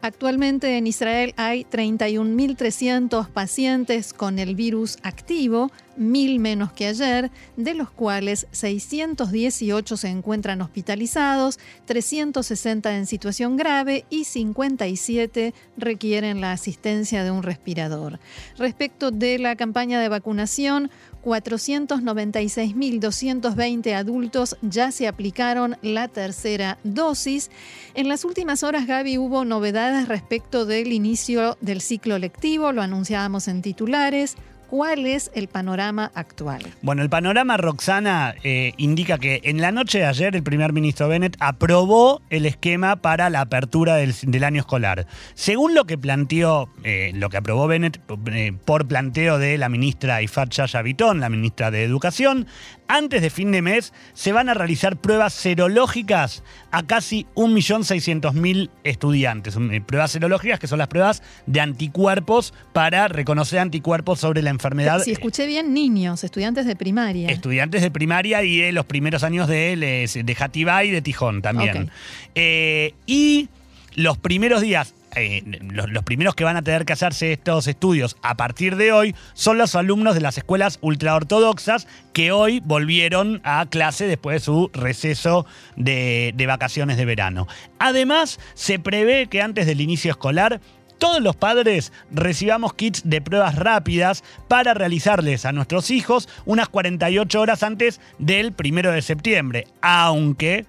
Actualmente 0.00 0.78
en 0.78 0.86
Israel 0.86 1.34
hay 1.36 1.64
31.300 1.64 3.28
pacientes 3.30 4.12
con 4.12 4.38
el 4.38 4.54
virus 4.54 4.96
activo, 5.02 5.72
mil 5.96 6.38
menos 6.38 6.72
que 6.72 6.86
ayer, 6.86 7.32
de 7.56 7.74
los 7.74 7.90
cuales 7.90 8.46
618 8.52 9.96
se 9.96 10.08
encuentran 10.08 10.62
hospitalizados, 10.62 11.58
360 11.86 12.96
en 12.96 13.06
situación 13.06 13.56
grave 13.56 14.04
y 14.08 14.22
57 14.22 15.52
requieren 15.76 16.40
la 16.40 16.52
asistencia 16.52 17.24
de 17.24 17.32
un 17.32 17.42
respirador. 17.42 18.20
Respecto 18.56 19.10
de 19.10 19.40
la 19.40 19.56
campaña 19.56 20.00
de 20.00 20.08
vacunación, 20.08 20.92
496.220 21.24 23.94
adultos 23.94 24.56
ya 24.62 24.92
se 24.92 25.08
aplicaron 25.08 25.76
la 25.82 26.06
tercera 26.06 26.78
dosis. 26.84 27.50
En 27.94 28.08
las 28.08 28.24
últimas 28.24 28.62
horas, 28.62 28.86
Gaby, 28.86 29.18
hubo 29.18 29.44
novedades 29.44 29.87
respecto 30.06 30.66
del 30.66 30.92
inicio 30.92 31.56
del 31.60 31.80
ciclo 31.80 32.18
lectivo, 32.18 32.72
lo 32.72 32.82
anunciábamos 32.82 33.48
en 33.48 33.62
titulares. 33.62 34.36
¿Cuál 34.68 35.06
es 35.06 35.30
el 35.34 35.48
panorama 35.48 36.12
actual? 36.14 36.60
Bueno, 36.82 37.00
el 37.00 37.08
panorama, 37.08 37.56
Roxana, 37.56 38.34
eh, 38.44 38.74
indica 38.76 39.16
que 39.16 39.40
en 39.44 39.62
la 39.62 39.72
noche 39.72 40.00
de 40.00 40.04
ayer 40.04 40.36
el 40.36 40.42
primer 40.42 40.74
ministro 40.74 41.08
Bennett 41.08 41.38
aprobó 41.40 42.20
el 42.28 42.44
esquema 42.44 42.96
para 42.96 43.30
la 43.30 43.40
apertura 43.40 43.96
del, 43.96 44.44
año 44.44 44.60
escolar. 44.60 45.06
Según 45.32 45.74
lo 45.74 45.86
que 45.86 45.96
planteó, 45.96 46.68
eh, 46.84 47.12
lo 47.14 47.30
que 47.30 47.38
aprobó 47.38 47.66
Bennett 47.66 47.98
eh, 48.26 48.52
por 48.66 48.86
planteo 48.86 49.38
de 49.38 49.56
la 49.56 49.70
ministra 49.70 50.20
Ifat 50.20 50.50
Yaya 50.50 50.82
la 51.14 51.30
ministra 51.30 51.70
de 51.70 51.84
Educación, 51.84 52.46
antes 52.88 53.22
de 53.22 53.30
fin 53.30 53.52
de 53.52 53.62
mes 53.62 53.92
se 54.12 54.32
van 54.32 54.48
a 54.48 54.54
realizar 54.54 54.96
pruebas 54.96 55.34
serológicas 55.34 56.42
a 56.70 56.82
casi 56.82 57.26
1.600.000 57.36 58.70
estudiantes. 58.84 59.56
Pruebas 59.86 60.10
serológicas 60.10 60.58
que 60.58 60.66
son 60.66 60.78
las 60.78 60.88
pruebas 60.88 61.22
de 61.46 61.60
anticuerpos 61.60 62.54
para 62.72 63.08
reconocer 63.08 63.58
anticuerpos 63.60 64.20
sobre 64.20 64.42
la 64.42 64.50
enfermedad. 64.50 64.57
Si 65.04 65.12
escuché 65.12 65.46
bien, 65.46 65.72
niños, 65.72 66.24
estudiantes 66.24 66.66
de 66.66 66.76
primaria. 66.76 67.28
Estudiantes 67.28 67.82
de 67.82 67.90
primaria 67.90 68.42
y 68.42 68.58
de 68.58 68.72
los 68.72 68.86
primeros 68.86 69.22
años 69.22 69.48
de, 69.48 69.76
de 70.24 70.34
Jatibá 70.34 70.84
y 70.84 70.90
de 70.90 71.02
Tijón 71.02 71.42
también. 71.42 71.90
Eh, 72.34 72.94
y 73.06 73.48
los 73.94 74.18
primeros 74.18 74.60
días 74.60 74.94
eh, 75.16 75.42
los, 75.62 76.04
primeros 76.04 76.34
que 76.34 76.44
van 76.44 76.56
a 76.56 76.62
tener 76.62 76.84
que 76.84 76.92
hacerse 76.92 77.32
estos 77.32 77.66
estudios 77.66 78.16
a 78.22 78.36
partir 78.36 78.76
de 78.76 78.92
hoy 78.92 79.14
son 79.32 79.58
los 79.58 79.74
alumnos 79.74 80.14
de 80.14 80.20
las 80.20 80.36
escuelas 80.36 80.78
ultraortodoxas 80.82 81.88
que 82.12 82.30
hoy 82.30 82.60
volvieron 82.60 83.40
a 83.42 83.66
clase 83.66 84.06
después 84.06 84.34
de 84.34 84.44
su 84.44 84.70
receso 84.72 85.46
de 85.76 86.44
vacaciones 86.46 86.98
de 86.98 87.04
verano. 87.04 87.48
Además, 87.78 88.38
se 88.54 88.78
prevé 88.78 89.28
que 89.28 89.40
antes 89.40 89.66
del 89.66 89.80
inicio 89.80 90.10
escolar 90.10 90.60
todos 90.98 91.22
los 91.22 91.36
padres 91.36 91.92
recibamos 92.10 92.74
kits 92.74 93.08
de 93.08 93.20
pruebas 93.20 93.54
rápidas 93.54 94.24
para 94.48 94.74
realizarles 94.74 95.44
a 95.44 95.52
nuestros 95.52 95.90
hijos 95.90 96.28
unas 96.44 96.68
48 96.68 97.40
horas 97.40 97.62
antes 97.62 98.00
del 98.18 98.52
primero 98.52 98.92
de 98.92 99.02
septiembre, 99.02 99.66
aunque 99.80 100.66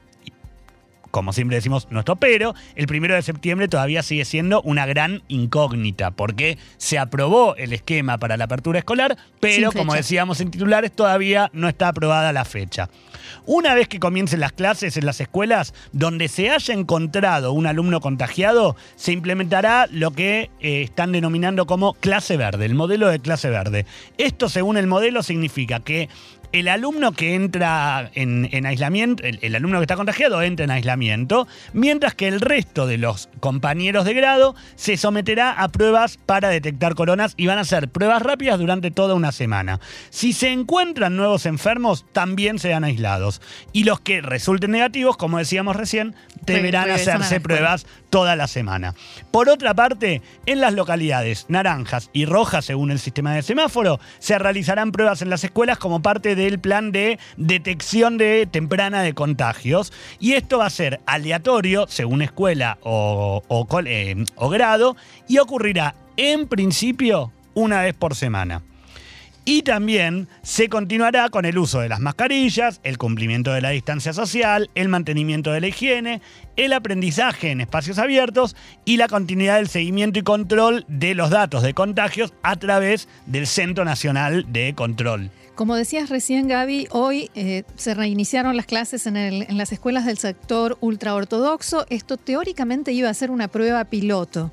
como 1.12 1.34
siempre 1.34 1.56
decimos, 1.56 1.88
nuestro 1.90 2.16
pero, 2.16 2.56
el 2.76 2.88
primero 2.88 3.16
de 3.16 3.22
septiembre 3.22 3.68
todavía 3.68 4.04
sigue 4.04 4.26
siendo 4.26 4.62
una 4.62 4.86
gran 4.86 5.24
incógnita, 5.28 6.12
porque 6.12 6.58
se 6.78 7.00
aprobó 7.00 7.56
el 7.56 7.74
esquema 7.74 8.18
para 8.18 8.38
la 8.38 8.46
apertura 8.46 8.80
escolar, 8.80 9.18
pero 9.40 9.72
como 9.72 9.94
decíamos 9.94 10.42
en 10.42 10.52
titulares, 10.52 10.92
todavía 10.92 11.50
no 11.54 11.70
está 11.70 11.90
aprobada 11.90 12.34
la 12.34 12.46
fecha. 12.46 12.90
Una 13.46 13.74
vez 13.74 13.88
que 13.88 14.00
comiencen 14.00 14.40
las 14.40 14.52
clases 14.52 14.98
en 14.98 15.06
las 15.06 15.22
escuelas 15.22 15.74
donde 15.92 16.28
se 16.28 16.50
haya 16.50 16.74
encontrado 16.74 17.54
un 17.54 17.68
alumno 17.68 18.02
contagiado, 18.02 18.76
se 18.96 19.12
implementará 19.12 19.88
lo 19.92 20.12
que 20.12 20.50
eh, 20.60 20.82
están 20.82 21.12
denominando 21.12 21.66
como 21.66 21.94
clase 21.94 22.38
verde, 22.38 22.66
el 22.66 22.76
modelo 22.76 23.08
de 23.08 23.20
clase 23.20 23.50
verde. 23.50 23.86
Esto, 24.18 24.50
según 24.50 24.78
el 24.78 24.88
modelo, 24.88 25.24
significa 25.24 25.80
que 25.80 26.10
el 26.52 26.68
alumno 26.68 27.12
que 27.12 27.36
entra 27.36 28.10
en, 28.14 28.66
aislamiento, 28.66 29.24
el, 29.24 29.56
alumno 29.56 29.80
que 29.80 29.84
está 29.84 29.96
contagiado 29.96 30.42
entra 30.42 30.64
en 30.64 30.72
aislamiento, 30.72 31.48
mientras 31.74 32.16
que 32.16 32.28
el 32.28 32.42
resto 32.42 32.88
de 32.88 32.98
los 32.98 33.30
compañeros 33.40 34.06
de 34.06 34.14
grado 34.14 34.56
se 34.76 34.98
someterá 34.98 35.52
a 35.52 35.70
pruebas 35.70 36.18
para 36.26 36.50
detectar 36.50 36.96
coronas 36.96 37.34
y 37.38 37.48
van 37.48 37.58
a 37.58 37.66
ser 37.66 37.90
pruebas 37.90 38.22
rápidas 38.22 38.60
durante 38.60 38.92
toda 38.92 39.16
una 39.16 39.32
semana. 39.32 39.80
Si 40.10 40.34
se 40.34 40.50
encuentran 40.50 41.16
nuevos 41.16 41.46
enfermos, 41.46 42.06
también 42.12 42.60
serán 42.60 42.84
aislados. 42.84 43.42
Y 43.74 43.84
los 43.84 44.00
que 44.00 44.22
resulten 44.22 44.72
negativos, 44.72 45.18
como 45.18 45.38
decíamos 45.38 45.76
recién, 45.76 46.16
deberán 46.46 46.90
hacerse 46.90 47.40
pruebas 47.40 47.86
toda 48.10 48.36
la 48.36 48.48
semana. 48.48 48.96
Por 49.32 49.50
otra 49.50 49.74
parte, 49.74 50.22
en 50.46 50.62
las 50.62 50.74
localidades 50.74 51.46
naranjas 51.48 52.10
y 52.14 52.26
rojas, 52.26 52.66
según 52.66 52.92
el 52.92 53.00
sistema 53.00 53.34
de 53.34 53.42
semáforo, 53.42 54.00
se 54.20 54.38
realizarán 54.40 54.92
pruebas 54.92 55.22
en 55.22 55.30
las 55.30 55.44
escuelas 55.44 55.78
como 55.78 56.02
parte 56.02 56.36
del 56.36 56.60
plan 56.60 56.92
de 56.92 57.20
detección 57.38 58.18
de 58.18 58.48
temprana 58.50 59.02
de 59.02 59.14
contagios. 59.14 59.94
Y 60.20 60.34
esto 60.34 60.60
va 60.60 60.66
a 60.66 60.72
ser 60.72 61.02
aleatorio, 61.06 61.86
según 61.88 62.22
escuela 62.22 62.78
o, 62.84 63.42
eh, 63.86 64.24
o 64.36 64.50
grado, 64.50 64.96
y 65.28 65.38
ocurrirá 65.38 65.96
en 66.18 66.48
principio 66.48 67.32
una 67.54 67.82
vez 67.82 67.94
por 67.94 68.16
semana. 68.16 68.64
Y 69.52 69.64
también 69.64 70.28
se 70.44 70.70
continuará 70.70 71.30
con 71.30 71.44
el 71.44 71.58
uso 71.58 71.80
de 71.80 71.90
las 71.90 72.00
mascarillas, 72.00 72.80
el 72.84 73.00
cumplimiento 73.00 73.52
de 73.52 73.62
la 73.62 73.72
distancia 73.72 74.14
social, 74.14 74.70
el 74.76 74.90
mantenimiento 74.90 75.52
de 75.52 75.60
la 75.60 75.70
higiene, 75.70 76.22
el 76.56 76.72
aprendizaje 76.72 77.50
en 77.50 77.60
espacios 77.60 77.98
abiertos 77.98 78.56
y 78.86 78.98
la 78.98 79.08
continuidad 79.08 79.56
del 79.56 79.68
seguimiento 79.68 80.20
y 80.20 80.22
control 80.22 80.86
de 80.88 81.16
los 81.16 81.32
datos 81.32 81.64
de 81.64 81.74
contagios 81.74 82.32
a 82.44 82.58
través 82.58 83.08
del 83.26 83.48
Centro 83.48 83.86
Nacional 83.86 84.46
de 84.54 84.76
Control. 84.76 85.32
Como 85.56 85.76
decías 85.76 86.10
recién, 86.10 86.48
Gaby, 86.48 86.88
hoy 86.92 87.32
eh, 87.34 87.64
se 87.76 87.96
reiniciaron 87.96 88.56
las 88.56 88.68
clases 88.68 89.08
en, 89.08 89.18
en 89.18 89.58
las 89.58 89.72
escuelas 89.72 90.06
del 90.06 90.20
sector 90.20 90.78
ultraortodoxo. 90.80 91.88
Esto 91.90 92.18
teóricamente 92.18 92.92
iba 92.92 93.10
a 93.10 93.14
ser 93.16 93.32
una 93.32 93.48
prueba 93.48 93.84
piloto. 93.86 94.52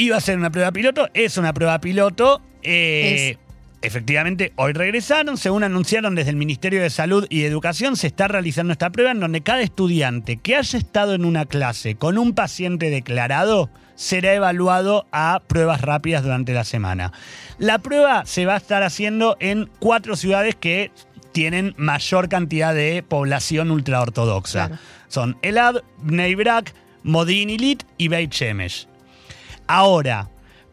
Iba 0.00 0.16
a 0.16 0.20
ser 0.22 0.38
una 0.38 0.48
prueba 0.50 0.72
piloto, 0.72 1.10
es 1.12 1.36
una 1.36 1.52
prueba 1.52 1.78
piloto. 1.78 2.40
eh, 2.62 3.36
Efectivamente, 3.82 4.54
hoy 4.56 4.72
regresaron. 4.72 5.36
Según 5.36 5.62
anunciaron 5.62 6.14
desde 6.14 6.30
el 6.30 6.36
Ministerio 6.36 6.80
de 6.80 6.88
Salud 6.88 7.26
y 7.28 7.44
Educación, 7.44 7.96
se 7.96 8.06
está 8.06 8.26
realizando 8.26 8.72
esta 8.72 8.88
prueba 8.88 9.10
en 9.10 9.20
donde 9.20 9.42
cada 9.42 9.60
estudiante 9.60 10.38
que 10.38 10.56
haya 10.56 10.78
estado 10.78 11.12
en 11.14 11.26
una 11.26 11.44
clase 11.44 11.96
con 11.96 12.16
un 12.16 12.34
paciente 12.34 12.88
declarado 12.88 13.68
será 13.94 14.32
evaluado 14.32 15.06
a 15.12 15.42
pruebas 15.46 15.82
rápidas 15.82 16.22
durante 16.22 16.54
la 16.54 16.64
semana. 16.64 17.12
La 17.58 17.78
prueba 17.78 18.24
se 18.24 18.46
va 18.46 18.54
a 18.54 18.58
estar 18.58 18.82
haciendo 18.82 19.36
en 19.38 19.68
cuatro 19.80 20.16
ciudades 20.16 20.56
que 20.56 20.90
tienen 21.32 21.74
mayor 21.76 22.30
cantidad 22.30 22.74
de 22.74 23.02
población 23.06 23.70
ultraortodoxa. 23.70 24.68
Claro. 24.68 24.82
Son 25.08 25.36
Elad, 25.42 25.76
Bnei 25.98 26.34
Brak, 26.36 26.72
Modin 27.02 27.50
Ilit 27.50 27.82
y 27.98 28.08
Beit 28.08 28.32
Shemesh. 28.32 28.89
Ahora, 29.72 30.28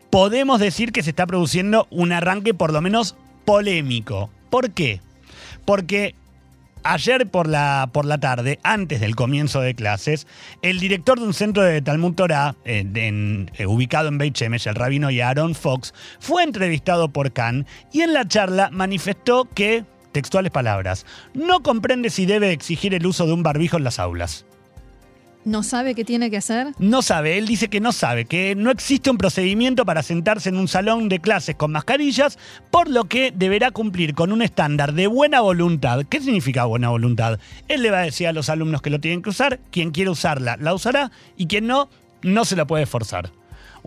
podemos 0.10 0.60
decir 0.60 0.92
que 0.92 1.04
se 1.04 1.12
está 1.12 1.28
produciendo 1.28 1.86
un 1.92 2.12
arranque 2.12 2.56
por 2.56 2.74
lo 2.74 2.82
menos 2.82 3.16
polémico. 3.46 4.32
¿Por 4.50 4.72
qué? 4.72 5.02
Porque 5.66 6.16
ayer 6.82 7.28
por 7.30 7.48
la, 7.48 7.92
por 7.94 8.06
la 8.06 8.18
tarde, 8.18 8.58
antes 8.64 9.00
del 9.00 9.16
comienzo 9.16 9.62
de 9.62 9.76
clases, 9.76 10.26
el 10.64 10.80
director 10.80 11.20
de 11.20 11.28
un 11.28 11.36
centro 11.36 11.62
de 11.62 11.80
Talmud 11.84 12.16
Torah, 12.16 12.56
eh, 12.66 13.46
ubicado 13.68 14.08
en 14.08 14.18
Beit 14.18 14.36
Shemesh, 14.36 14.68
el 14.68 14.74
rabino 14.74 15.10
Aaron 15.10 15.54
Fox, 15.54 15.94
fue 16.20 16.42
entrevistado 16.42 17.10
por 17.10 17.32
Khan 17.32 17.68
y 17.94 18.02
en 18.02 18.14
la 18.14 18.28
charla 18.28 18.72
manifestó 18.72 19.48
que, 19.54 19.86
textuales 20.12 20.52
palabras, 20.52 21.06
no 21.36 21.62
comprende 21.62 22.10
si 22.10 22.26
debe 22.26 22.52
exigir 22.52 22.96
el 22.96 23.06
uso 23.06 23.28
de 23.28 23.34
un 23.34 23.44
barbijo 23.44 23.78
en 23.78 23.84
las 23.84 24.00
aulas. 24.00 24.47
¿No 25.48 25.64
sabe 25.64 25.96
qué 25.96 26.04
tiene 26.04 26.30
que 26.30 26.36
hacer? 26.36 26.74
No 26.78 27.02
sabe, 27.02 27.38
él 27.38 27.48
dice 27.48 27.70
que 27.70 27.80
no 27.80 27.94
sabe, 27.94 28.26
que 28.26 28.54
no 28.54 28.70
existe 28.70 29.10
un 29.10 29.18
procedimiento 29.18 29.86
para 29.86 30.04
sentarse 30.04 30.50
en 30.50 30.58
un 30.58 30.68
salón 30.68 31.08
de 31.08 31.20
clases 31.20 31.56
con 31.56 31.72
mascarillas, 31.72 32.38
por 32.70 32.90
lo 32.90 33.06
que 33.06 33.32
deberá 33.32 33.72
cumplir 33.72 34.14
con 34.14 34.34
un 34.34 34.42
estándar 34.42 34.92
de 34.92 35.08
buena 35.08 35.40
voluntad. 35.40 36.04
¿Qué 36.10 36.20
significa 36.20 36.66
buena 36.66 36.90
voluntad? 36.90 37.40
Él 37.70 37.82
le 37.82 37.92
va 37.92 38.00
a 38.00 38.02
decir 38.02 38.28
a 38.28 38.34
los 38.34 38.50
alumnos 38.50 38.82
que 38.82 38.90
lo 38.90 39.00
tienen 39.00 39.22
que 39.22 39.30
usar, 39.30 39.62
quien 39.72 39.92
quiere 39.92 40.10
usarla, 40.10 40.58
la 40.60 40.74
usará, 40.74 41.12
y 41.38 41.48
quien 41.48 41.66
no, 41.66 41.90
no 42.24 42.44
se 42.44 42.58
lo 42.58 42.68
puede 42.68 42.86
forzar. 42.86 43.32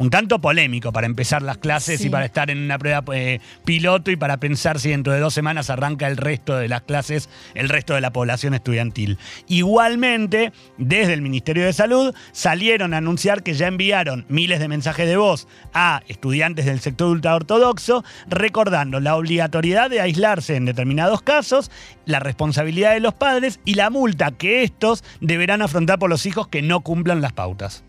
Un 0.00 0.08
tanto 0.08 0.40
polémico 0.40 0.92
para 0.94 1.06
empezar 1.06 1.42
las 1.42 1.58
clases 1.58 2.00
Sí. 2.00 2.06
y 2.06 2.10
para 2.10 2.24
estar 2.24 2.50
en 2.50 2.56
una 2.56 2.78
prueba 2.78 3.04
eh, 3.14 3.38
piloto 3.66 4.10
y 4.10 4.16
para 4.16 4.38
pensar 4.38 4.80
si 4.80 4.88
dentro 4.88 5.12
de 5.12 5.20
dos 5.20 5.34
semanas 5.34 5.68
arranca 5.68 6.06
el 6.06 6.16
resto 6.16 6.56
de 6.56 6.68
las 6.68 6.80
clases, 6.80 7.28
el 7.54 7.68
resto 7.68 7.92
de 7.92 8.00
la 8.00 8.10
población 8.10 8.54
estudiantil. 8.54 9.18
Igualmente, 9.46 10.52
desde 10.78 11.12
el 11.12 11.20
Ministerio 11.20 11.66
de 11.66 11.74
Salud 11.74 12.14
salieron 12.32 12.94
a 12.94 12.96
anunciar 12.96 13.42
que 13.42 13.52
ya 13.52 13.66
enviaron 13.66 14.24
miles 14.30 14.58
de 14.58 14.68
mensajes 14.68 15.06
de 15.06 15.18
voz 15.18 15.46
a 15.74 16.02
estudiantes 16.08 16.64
del 16.64 16.80
sector 16.80 17.08
ultraortodoxo, 17.08 18.02
recordando 18.26 19.00
la 19.00 19.16
obligatoriedad 19.16 19.90
de 19.90 20.00
aislarse 20.00 20.56
en 20.56 20.64
determinados 20.64 21.20
casos, 21.20 21.70
la 22.06 22.20
responsabilidad 22.20 22.94
de 22.94 23.00
los 23.00 23.12
padres 23.12 23.60
y 23.66 23.74
la 23.74 23.90
multa 23.90 24.30
que 24.30 24.62
estos 24.62 25.04
deberán 25.20 25.60
afrontar 25.60 25.98
por 25.98 26.08
los 26.08 26.24
hijos 26.24 26.48
que 26.48 26.62
no 26.62 26.80
cumplan 26.80 27.20
las 27.20 27.34
pautas. 27.34 27.84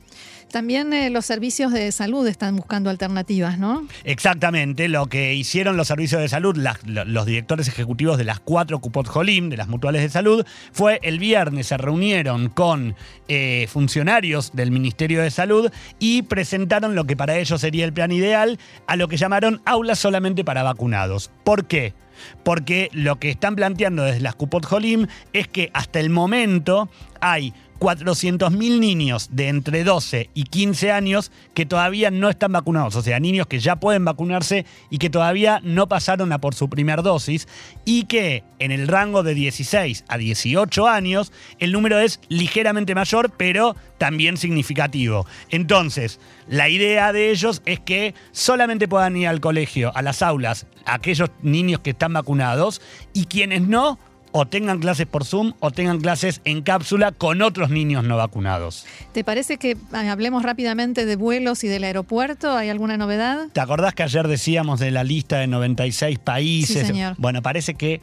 También 0.52 0.92
eh, 0.92 1.10
los 1.10 1.26
servicios 1.26 1.72
de 1.72 1.92
salud 1.92 2.28
están 2.28 2.56
buscando 2.56 2.90
alternativas, 2.90 3.58
¿no? 3.58 3.88
Exactamente, 4.04 4.90
lo 4.90 5.08
que 5.08 5.34
hicieron 5.34 5.78
los 5.78 5.88
servicios 5.88 6.22
de 6.22 6.28
salud, 6.28 6.58
los 6.86 7.26
directores 7.26 7.68
ejecutivos 7.68 8.18
de 8.18 8.26
las 8.26 8.40
cuatro 8.40 8.80
Cupot 8.80 9.08
Jolim, 9.08 9.50
de 9.50 9.58
las 9.58 9.70
mutuales 9.70 10.02
de 10.02 10.10
salud, 10.10 10.46
fue 10.74 11.00
el 11.04 11.20
viernes, 11.20 11.68
se 11.68 11.78
reunieron 11.78 12.50
con 12.50 12.96
eh, 13.28 13.68
funcionarios 13.70 14.52
del 14.54 14.72
Ministerio 14.72 15.22
de 15.22 15.32
Salud 15.32 15.72
y 16.00 16.24
presentaron 16.24 16.96
lo 16.96 17.06
que 17.06 17.16
para 17.16 17.38
ellos 17.38 17.62
sería 17.62 17.86
el 17.86 17.94
plan 17.94 18.12
ideal, 18.12 18.60
a 18.88 18.96
lo 18.98 19.08
que 19.08 19.18
llamaron 19.18 19.62
aulas 19.66 20.00
solamente 20.00 20.44
para 20.44 20.64
vacunados. 20.64 21.32
¿Por 21.44 21.66
qué? 21.66 21.94
Porque 22.44 22.90
lo 22.94 23.20
que 23.20 23.30
están 23.30 23.56
planteando 23.56 24.04
desde 24.04 24.20
las 24.20 24.36
Cupot 24.36 24.66
Jolim 24.66 25.08
es 25.34 25.48
que 25.48 25.72
hasta 25.74 26.00
el 26.00 26.10
momento 26.10 26.90
hay 27.20 27.54
400.000 27.82 28.80
niños 28.80 29.30
de 29.32 29.48
entre 29.48 29.84
12 29.84 30.30
y 30.36 30.44
15 30.44 30.91
años 30.91 31.32
que 31.56 31.65
todavía 31.65 32.12
no 32.12 32.30
están 32.30 32.52
vacunados, 32.52 32.96
o 32.96 33.02
sea, 33.02 33.20
niños 33.20 33.48
que 33.48 33.60
ya 33.60 33.78
pueden 33.78 34.06
vacunarse 34.06 34.67
y 34.91 35.00
que 35.00 35.10
todavía 35.10 35.60
no 35.63 35.88
pasaron 35.89 36.32
a 36.32 36.39
por 36.39 36.54
su 36.54 36.70
primer 36.70 37.02
dosis 37.02 37.48
y 37.84 38.04
que 38.04 38.44
en 38.60 38.72
el 38.72 38.88
rango 38.88 39.24
de 39.24 39.34
16 39.34 40.06
a 40.08 40.17
18 40.20 40.88
años 40.88 41.34
el 41.58 41.72
número 41.72 41.98
es 41.98 42.20
ligeramente 42.30 42.94
mayor, 42.94 43.32
pero 43.36 43.76
también 43.98 44.38
significativo. 44.38 45.26
Entonces, 45.50 46.20
la 46.48 46.70
idea 46.70 47.12
de 47.12 47.32
ellos 47.32 47.63
es 47.65 47.80
que 47.80 48.13
solamente 48.32 48.88
puedan 48.88 49.17
ir 49.17 49.28
al 49.28 49.41
colegio, 49.41 49.91
a 49.96 50.04
las 50.04 50.22
aulas, 50.22 50.67
aquellos 50.86 51.32
niños 51.41 51.80
que 51.80 51.89
están 51.89 52.13
vacunados 52.13 52.80
y 53.13 53.26
quienes 53.26 53.63
no 53.63 53.98
o 54.32 54.46
tengan 54.48 54.80
clases 54.80 55.08
por 55.08 55.26
Zoom 55.26 55.54
o 55.60 55.72
tengan 55.72 56.00
clases 56.00 56.41
en 56.46 56.62
cápsula 56.62 57.12
con 57.12 57.41
otros 57.41 57.70
niños 57.70 58.04
no 58.04 58.17
vacunados. 58.17 58.86
¿Te 59.12 59.24
parece 59.24 59.58
que 59.58 59.78
ah, 59.91 60.12
hablemos 60.12 60.44
rápidamente 60.44 61.06
de 61.06 61.15
vuelos 61.15 61.63
y 61.63 61.67
del 61.67 61.84
aeropuerto? 61.84 62.56
¿Hay 62.56 62.70
alguna 62.70 62.98
novedad? 62.98 63.48
¿Te 63.54 63.60
acordás 63.60 63.94
que 63.94 64.04
ayer 64.04 64.28
decíamos 64.28 64.80
de 64.80 64.91
la 64.91 65.04
lista 65.04 65.38
de 65.38 65.48
96 65.48 66.20
países? 66.20 66.82
Sí, 66.82 66.86
señor. 66.86 67.15
Bueno, 67.17 67.41
parece 67.41 67.76
que 67.76 68.02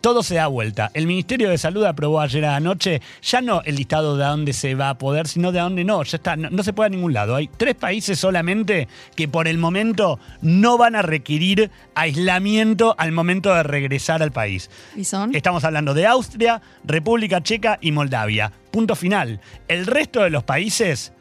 todo 0.00 0.22
se 0.22 0.34
da 0.36 0.46
vuelta. 0.46 0.90
El 0.94 1.06
Ministerio 1.06 1.50
de 1.50 1.58
Salud 1.58 1.84
aprobó 1.84 2.20
ayer 2.20 2.44
anoche 2.44 3.00
ya 3.22 3.40
no 3.40 3.62
el 3.62 3.76
listado 3.76 4.16
de 4.16 4.24
a 4.24 4.28
dónde 4.28 4.52
se 4.52 4.74
va 4.74 4.90
a 4.90 4.98
poder, 4.98 5.28
sino 5.28 5.52
de 5.52 5.60
a 5.60 5.64
dónde 5.64 5.84
no. 5.84 6.02
Ya 6.02 6.16
está, 6.16 6.36
no, 6.36 6.50
no 6.50 6.62
se 6.62 6.72
puede 6.72 6.88
a 6.88 6.90
ningún 6.90 7.12
lado. 7.12 7.34
Hay 7.34 7.48
tres 7.48 7.74
países 7.74 8.18
solamente 8.18 8.88
que 9.14 9.28
por 9.28 9.48
el 9.48 9.58
momento 9.58 10.18
no 10.42 10.78
van 10.78 10.96
a 10.96 11.02
requerir 11.02 11.70
aislamiento 11.94 12.94
al 12.98 13.12
momento 13.12 13.54
de 13.54 13.62
regresar 13.62 14.22
al 14.22 14.32
país. 14.32 14.70
¿Y 14.96 15.04
son? 15.04 15.34
Estamos 15.34 15.64
hablando 15.64 15.94
de 15.94 16.06
Austria, 16.06 16.60
República 16.84 17.42
Checa 17.42 17.78
y 17.80 17.92
Moldavia. 17.92 18.52
Punto 18.70 18.96
final. 18.96 19.40
El 19.68 19.86
resto 19.86 20.22
de 20.22 20.30
los 20.30 20.44
países 20.44 21.12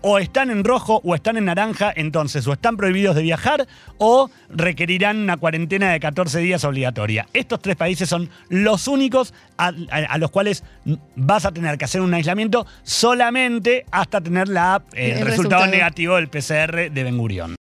o 0.00 0.18
están 0.18 0.50
en 0.50 0.62
rojo 0.64 1.00
o 1.04 1.14
están 1.14 1.36
en 1.36 1.46
naranja, 1.46 1.92
entonces 1.94 2.46
o 2.46 2.52
están 2.52 2.76
prohibidos 2.76 3.16
de 3.16 3.22
viajar 3.22 3.66
o 3.98 4.30
requerirán 4.48 5.18
una 5.18 5.36
cuarentena 5.36 5.90
de 5.92 6.00
14 6.00 6.38
días 6.40 6.64
obligatoria. 6.64 7.26
Estos 7.32 7.60
tres 7.60 7.76
países 7.76 8.08
son 8.08 8.30
los 8.48 8.86
únicos 8.88 9.34
a, 9.56 9.68
a- 9.90 9.96
a 10.10 10.18
los 10.18 10.30
cuales 10.30 10.62
vas 11.16 11.44
a 11.46 11.52
tener 11.52 11.78
que 11.78 11.84
hacer 11.84 12.00
un 12.00 12.14
aislamiento 12.14 12.66
solamente 12.82 13.84
hasta 13.90 14.20
tener 14.20 14.48
la, 14.48 14.82
eh, 14.92 15.12
El 15.16 15.26
resultado 15.26 15.26
resultado. 15.62 15.66
negativo 15.66 16.16
del 16.16 16.28
PCR 16.28 16.90
de 16.90 17.04
Ben 17.04 17.16
Gurión. 17.18 17.56